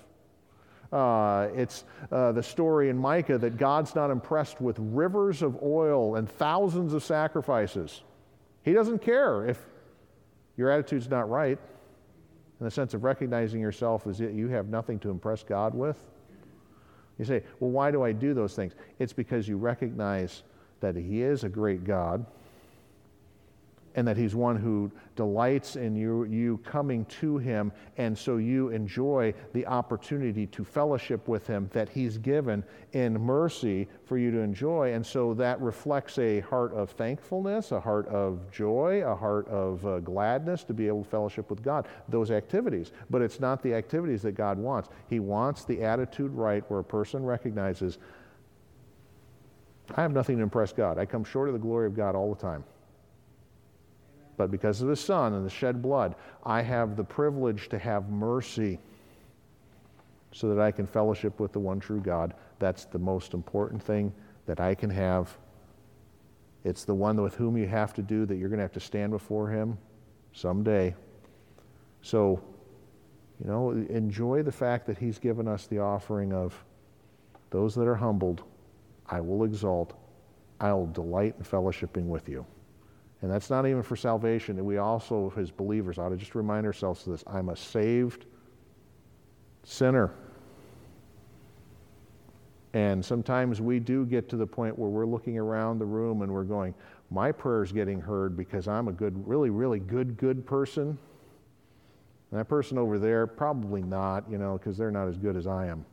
Uh, 0.94 1.50
it's 1.54 1.84
uh, 2.10 2.32
the 2.32 2.42
story 2.42 2.90
in 2.90 2.98
Micah 2.98 3.38
that 3.38 3.58
God's 3.58 3.96
not 3.96 4.12
impressed 4.12 4.62
with 4.62 4.78
rivers 4.80 5.42
of 5.42 5.62
oil 5.62 6.16
and 6.16 6.28
thousands 6.30 6.94
of 6.94 7.04
sacrifices. 7.04 8.02
He 8.64 8.74
doesn't 8.74 9.00
care 9.00 9.48
if 9.48 9.66
your 10.58 10.70
attitude's 10.70 11.10
not 11.10 11.30
right 11.30 11.58
in 12.60 12.66
the 12.66 12.72
sense 12.72 12.94
of 12.94 13.04
recognizing 13.04 13.62
yourself 13.62 14.06
as 14.08 14.20
you 14.20 14.50
have 14.50 14.68
nothing 14.68 15.00
to 15.00 15.10
impress 15.10 15.44
God 15.44 15.74
with. 15.74 15.98
You 17.18 17.26
say, 17.26 17.44
well, 17.60 17.72
why 17.72 17.92
do 17.92 18.04
I 18.04 18.12
do 18.12 18.34
those 18.34 18.56
things? 18.56 18.74
It's 18.98 19.14
because 19.14 19.48
you 19.48 19.58
recognize 19.58 20.44
that 20.80 20.96
He 20.96 21.22
is 21.22 21.44
a 21.44 21.50
great 21.50 21.84
God, 21.84 22.26
and 23.96 24.08
that 24.08 24.18
he's 24.18 24.36
one 24.36 24.56
who 24.56 24.92
delights 25.16 25.76
in 25.76 25.96
you, 25.96 26.24
you 26.26 26.58
coming 26.60 27.06
to 27.06 27.38
him, 27.38 27.72
and 27.98 28.18
so 28.18 28.38
you 28.38 28.70
enjoy 28.70 29.34
the 29.54 29.66
opportunity 29.66 30.46
to 30.48 30.64
fellowship 30.64 31.28
with 31.28 31.46
him 31.48 31.70
that 31.74 31.90
he's 31.90 32.18
given 32.18 32.64
in 32.94 33.20
mercy 33.20 33.88
for 34.06 34.18
you 34.18 34.32
to 34.32 34.40
enjoy. 34.40 34.94
And 34.94 35.06
so 35.06 35.34
that 35.36 35.60
reflects 35.60 36.18
a 36.20 36.40
heart 36.42 36.74
of 36.74 36.92
thankfulness, 36.92 37.72
a 37.72 37.80
heart 37.80 38.08
of 38.08 38.50
joy, 38.52 39.04
a 39.04 39.16
heart 39.16 39.48
of 39.48 39.86
uh, 39.86 40.00
gladness 40.00 40.64
to 40.66 40.74
be 40.74 40.88
able 40.88 41.04
to 41.04 41.10
fellowship 41.10 41.50
with 41.50 41.64
God, 41.64 41.88
those 42.08 42.32
activities. 42.32 42.92
But 43.10 43.22
it's 43.22 43.40
not 43.40 43.62
the 43.62 43.74
activities 43.74 44.22
that 44.22 44.34
God 44.34 44.58
wants. 44.58 44.90
He 45.08 45.20
wants 45.20 45.66
the 45.66 45.84
attitude 45.84 46.32
right 46.32 46.64
where 46.70 46.80
a 46.80 46.84
person 46.84 47.24
recognizes, 47.24 47.98
I 49.96 50.02
have 50.02 50.14
nothing 50.14 50.38
to 50.38 50.44
impress 50.44 50.72
God. 50.72 50.98
I 50.98 51.06
come 51.06 51.24
short 51.24 51.50
of 51.50 51.54
the 51.54 51.60
glory 51.60 51.88
of 51.88 51.96
God 51.96 52.16
all 52.16 52.34
the 52.34 52.40
time. 52.40 52.64
But 54.40 54.52
because 54.52 54.82
of 54.82 54.88
the 54.88 54.96
Son 54.96 55.34
and 55.34 55.46
the 55.46 55.50
shed 55.50 55.82
blood, 55.82 56.16
I 56.46 56.62
have 56.62 56.96
the 56.96 57.04
privilege 57.04 57.68
to 57.70 57.78
have 57.78 58.10
mercy 58.10 58.80
so 60.32 60.48
that 60.48 60.62
I 60.62 60.72
can 60.72 60.88
fellowship 60.88 61.42
with 61.42 61.52
the 61.52 61.60
one 61.60 61.82
true 61.82 62.00
God. 62.00 62.34
That's 62.58 62.86
the 62.86 63.00
most 63.00 63.34
important 63.34 63.84
thing 63.84 64.14
that 64.46 64.62
I 64.62 64.76
can 64.76 64.90
have. 64.92 65.38
It's 66.64 66.86
the 66.86 66.96
one 66.96 67.22
with 67.22 67.36
whom 67.36 67.58
you 67.58 67.68
have 67.68 67.94
to 67.96 68.02
do 68.02 68.26
that 68.28 68.38
you're 68.38 68.48
going 68.48 68.60
to 68.60 68.64
have 68.64 68.72
to 68.72 68.80
stand 68.80 69.12
before 69.12 69.50
Him 69.50 69.78
someday. 70.32 70.96
So, 72.02 72.42
you 73.44 73.52
know, 73.52 73.72
enjoy 73.72 74.42
the 74.44 74.54
fact 74.54 74.88
that 74.88 74.98
He's 74.98 75.20
given 75.20 75.50
us 75.50 75.68
the 75.68 75.80
offering 75.80 76.32
of 76.32 76.56
those 77.50 77.76
that 77.76 77.90
are 77.90 77.96
humbled, 77.96 78.44
I 79.06 79.20
will 79.20 79.44
exalt, 79.44 80.00
I 80.62 80.72
will 80.72 80.88
delight 80.88 81.36
in 81.38 81.44
fellowshipping 81.44 82.06
with 82.06 82.30
you. 82.30 82.46
And 83.22 83.30
that's 83.30 83.50
not 83.50 83.66
even 83.68 83.84
for 83.84 83.96
salvation. 83.96 84.58
And 84.58 84.66
we 84.66 84.78
also, 84.78 85.32
as 85.36 85.52
believers, 85.52 85.98
ought 85.98 86.10
to 86.10 86.16
just 86.16 86.36
remind 86.36 86.66
ourselves 86.66 87.06
of 87.06 87.12
this 87.14 87.24
I'm 87.28 87.50
a 87.50 87.56
saved 87.56 88.26
sinner. 89.64 90.12
And 92.74 93.04
sometimes 93.04 93.62
we 93.62 93.80
do 93.80 94.06
get 94.06 94.30
to 94.30 94.38
the 94.38 94.46
point 94.46 94.78
where 94.78 94.90
we're 94.90 95.06
looking 95.06 95.38
around 95.38 95.80
the 95.80 95.86
room 95.86 96.22
and 96.22 96.32
we're 96.32 96.44
going, 96.44 96.74
my 97.10 97.32
prayer 97.32 97.64
is 97.64 97.72
getting 97.72 98.00
heard 98.00 98.38
because 98.38 98.68
I'm 98.68 98.88
a 98.88 98.92
good, 98.92 99.28
really, 99.28 99.50
really 99.50 99.80
good, 99.80 100.18
good 100.18 100.46
person. 100.46 100.98
And 102.32 102.40
that 102.40 102.46
person 102.46 102.78
over 102.78 103.00
there, 103.00 103.26
probably 103.26 103.82
not, 103.82 104.30
you 104.30 104.38
know, 104.38 104.58
because 104.58 104.78
they're 104.78 104.92
not 104.92 105.08
as 105.08 105.18
good 105.18 105.36
as 105.36 105.48
I 105.48 105.66
am. 105.66 105.84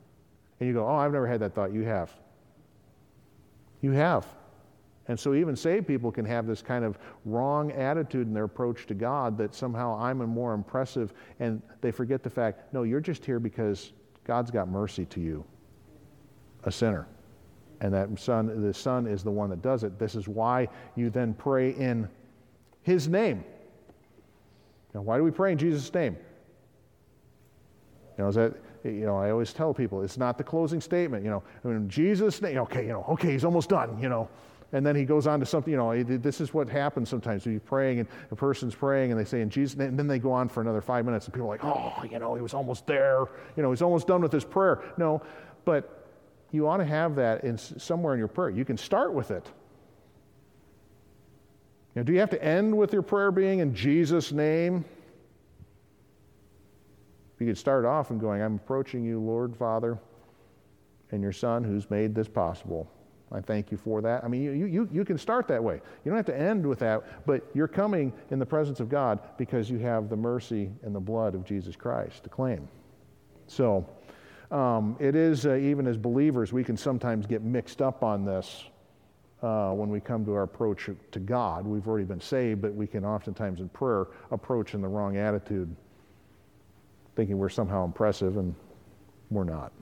And 0.60 0.68
you 0.68 0.74
go, 0.74 0.86
oh, 0.86 0.94
I've 0.94 1.12
never 1.12 1.26
had 1.26 1.40
that 1.40 1.54
thought. 1.54 1.72
You 1.72 1.82
have. 1.82 2.12
You 3.80 3.92
have. 3.92 4.26
And 5.08 5.18
so 5.18 5.34
even 5.34 5.54
saved 5.54 5.86
people 5.86 6.10
can 6.10 6.24
have 6.24 6.46
this 6.46 6.62
kind 6.62 6.84
of 6.84 6.98
wrong 7.24 7.70
attitude 7.72 8.26
in 8.26 8.34
their 8.34 8.44
approach 8.44 8.86
to 8.86 8.94
God 8.94 9.38
that 9.38 9.54
somehow 9.54 9.96
I'm 9.98 10.18
more 10.18 10.52
impressive 10.52 11.12
and 11.38 11.62
they 11.80 11.92
forget 11.92 12.22
the 12.22 12.30
fact, 12.30 12.72
no, 12.72 12.82
you're 12.82 13.00
just 13.00 13.24
here 13.24 13.38
because 13.38 13.92
God's 14.24 14.50
got 14.50 14.68
mercy 14.68 15.04
to 15.06 15.20
you, 15.20 15.44
a 16.64 16.72
sinner. 16.72 17.06
And 17.80 17.94
that 17.94 18.18
son, 18.18 18.62
the 18.62 18.74
son 18.74 19.06
is 19.06 19.22
the 19.22 19.30
one 19.30 19.50
that 19.50 19.62
does 19.62 19.84
it. 19.84 19.98
This 19.98 20.14
is 20.14 20.26
why 20.26 20.68
you 20.96 21.10
then 21.10 21.34
pray 21.34 21.70
in 21.70 22.08
his 22.82 23.06
name. 23.06 23.44
Now, 24.94 25.02
why 25.02 25.18
do 25.18 25.24
we 25.24 25.30
pray 25.30 25.52
in 25.52 25.58
Jesus' 25.58 25.92
name? 25.92 26.16
You 28.16 28.24
know, 28.24 28.28
is 28.28 28.34
that, 28.36 28.54
you 28.82 29.04
know, 29.04 29.18
I 29.18 29.30
always 29.30 29.52
tell 29.52 29.74
people 29.74 30.02
it's 30.02 30.16
not 30.16 30.38
the 30.38 30.44
closing 30.44 30.80
statement. 30.80 31.22
You 31.22 31.30
know, 31.30 31.42
in 31.64 31.88
Jesus' 31.88 32.40
name, 32.40 32.56
okay, 32.58 32.82
you 32.82 32.92
know, 32.92 33.04
okay, 33.10 33.32
he's 33.32 33.44
almost 33.44 33.68
done, 33.68 34.00
you 34.00 34.08
know. 34.08 34.28
And 34.72 34.85
then 34.85 34.96
he 34.96 35.05
goes 35.05 35.26
on 35.26 35.38
to 35.40 35.46
something, 35.46 35.70
you 35.70 35.76
know, 35.76 36.02
this 36.02 36.40
is 36.40 36.52
what 36.52 36.68
happens 36.68 37.09
sometimes. 37.09 37.46
You're 37.46 37.61
praying 37.61 38.00
and 38.00 38.09
a 38.31 38.37
person's 38.37 38.74
praying 38.74 39.12
and 39.12 39.20
they 39.20 39.24
say 39.24 39.40
in 39.40 39.48
Jesus' 39.48 39.79
and 39.79 39.98
then 39.98 40.09
they 40.09 40.18
go 40.18 40.33
on 40.33 40.48
for 40.48 40.61
another 40.61 40.81
five 40.81 41.05
minutes 41.05 41.26
and 41.26 41.35
people 41.35 41.48
are 41.48 41.57
like, 41.57 41.64
oh, 41.64 42.02
you 42.11 42.18
know, 42.18 42.35
he 42.35 42.42
was 42.42 42.52
almost 42.52 42.87
there. 42.87 43.26
You 43.57 43.62
know, 43.62 43.70
he's 43.70 43.83
almost 43.83 44.07
done 44.07 44.22
with 44.22 44.33
his 44.33 44.44
prayer. 44.44 44.83
No, 44.98 45.22
but 45.64 46.09
you 46.50 46.66
ought 46.68 46.79
to 46.79 46.85
have 46.85 47.14
that 47.16 47.44
in 47.44 47.57
somewhere 47.57 48.12
in 48.14 48.18
your 48.18 48.29
prayer. 48.29 48.50
You 48.50 48.64
can 48.64 48.76
start 48.76 49.12
with 49.12 49.31
it. 49.31 49.46
Do 52.05 52.12
you 52.12 52.18
have 52.18 52.31
to 52.31 52.44
end 52.44 52.76
with 52.76 52.92
your 52.92 53.02
prayer 53.02 53.31
being 53.31 53.61
in 53.61 53.74
Jesus' 53.74 54.31
name? 54.31 54.85
You 57.38 57.46
could 57.46 57.57
start 57.57 57.85
off 57.85 58.11
and 58.11 58.20
going, 58.20 58.42
I'm 58.42 58.57
approaching 58.57 59.05
you, 59.05 59.20
Lord, 59.20 59.57
Father, 59.57 59.98
and 61.11 61.22
your 61.22 61.33
Son 61.33 61.64
who's 61.64 61.90
made 61.90 62.14
this 62.14 62.29
possible. 62.29 62.90
I 63.32 63.40
thank 63.40 63.72
you 63.72 63.76
for 63.76 64.00
that. 64.02 64.22
I 64.22 64.28
mean, 64.28 64.42
you, 64.42 64.66
you, 64.66 64.88
you 64.92 65.04
can 65.04 65.18
start 65.18 65.48
that 65.48 65.62
way. 65.62 65.74
You 66.04 66.10
don't 66.10 66.16
have 66.16 66.26
to 66.26 66.38
end 66.38 66.64
with 66.64 66.78
that, 66.78 67.26
but 67.26 67.44
you're 67.54 67.68
coming 67.68 68.12
in 68.30 68.38
the 68.38 68.46
presence 68.46 68.78
of 68.78 68.88
God 68.88 69.18
because 69.36 69.68
you 69.68 69.78
have 69.78 70.08
the 70.08 70.16
mercy 70.16 70.70
and 70.82 70.94
the 70.94 71.00
blood 71.00 71.34
of 71.34 71.44
Jesus 71.44 71.74
Christ 71.74 72.22
to 72.22 72.28
claim. 72.28 72.68
So, 73.48 73.86
um, 74.50 74.96
it 75.00 75.16
is, 75.16 75.44
uh, 75.44 75.56
even 75.56 75.88
as 75.88 75.96
believers, 75.96 76.52
we 76.52 76.62
can 76.62 76.76
sometimes 76.76 77.26
get 77.26 77.42
mixed 77.42 77.82
up 77.82 78.04
on 78.04 78.24
this 78.24 78.64
uh, 79.42 79.72
when 79.72 79.90
we 79.90 80.00
come 80.00 80.24
to 80.24 80.34
our 80.34 80.44
approach 80.44 80.88
to 81.10 81.18
God. 81.18 81.66
We've 81.66 81.86
already 81.86 82.04
been 82.04 82.20
saved, 82.20 82.62
but 82.62 82.74
we 82.74 82.86
can 82.86 83.04
oftentimes 83.04 83.60
in 83.60 83.68
prayer 83.70 84.06
approach 84.30 84.74
in 84.74 84.80
the 84.80 84.88
wrong 84.88 85.16
attitude, 85.16 85.74
thinking 87.16 87.38
we're 87.38 87.48
somehow 87.48 87.84
impressive, 87.84 88.36
and 88.36 88.54
we're 89.30 89.44
not. 89.44 89.72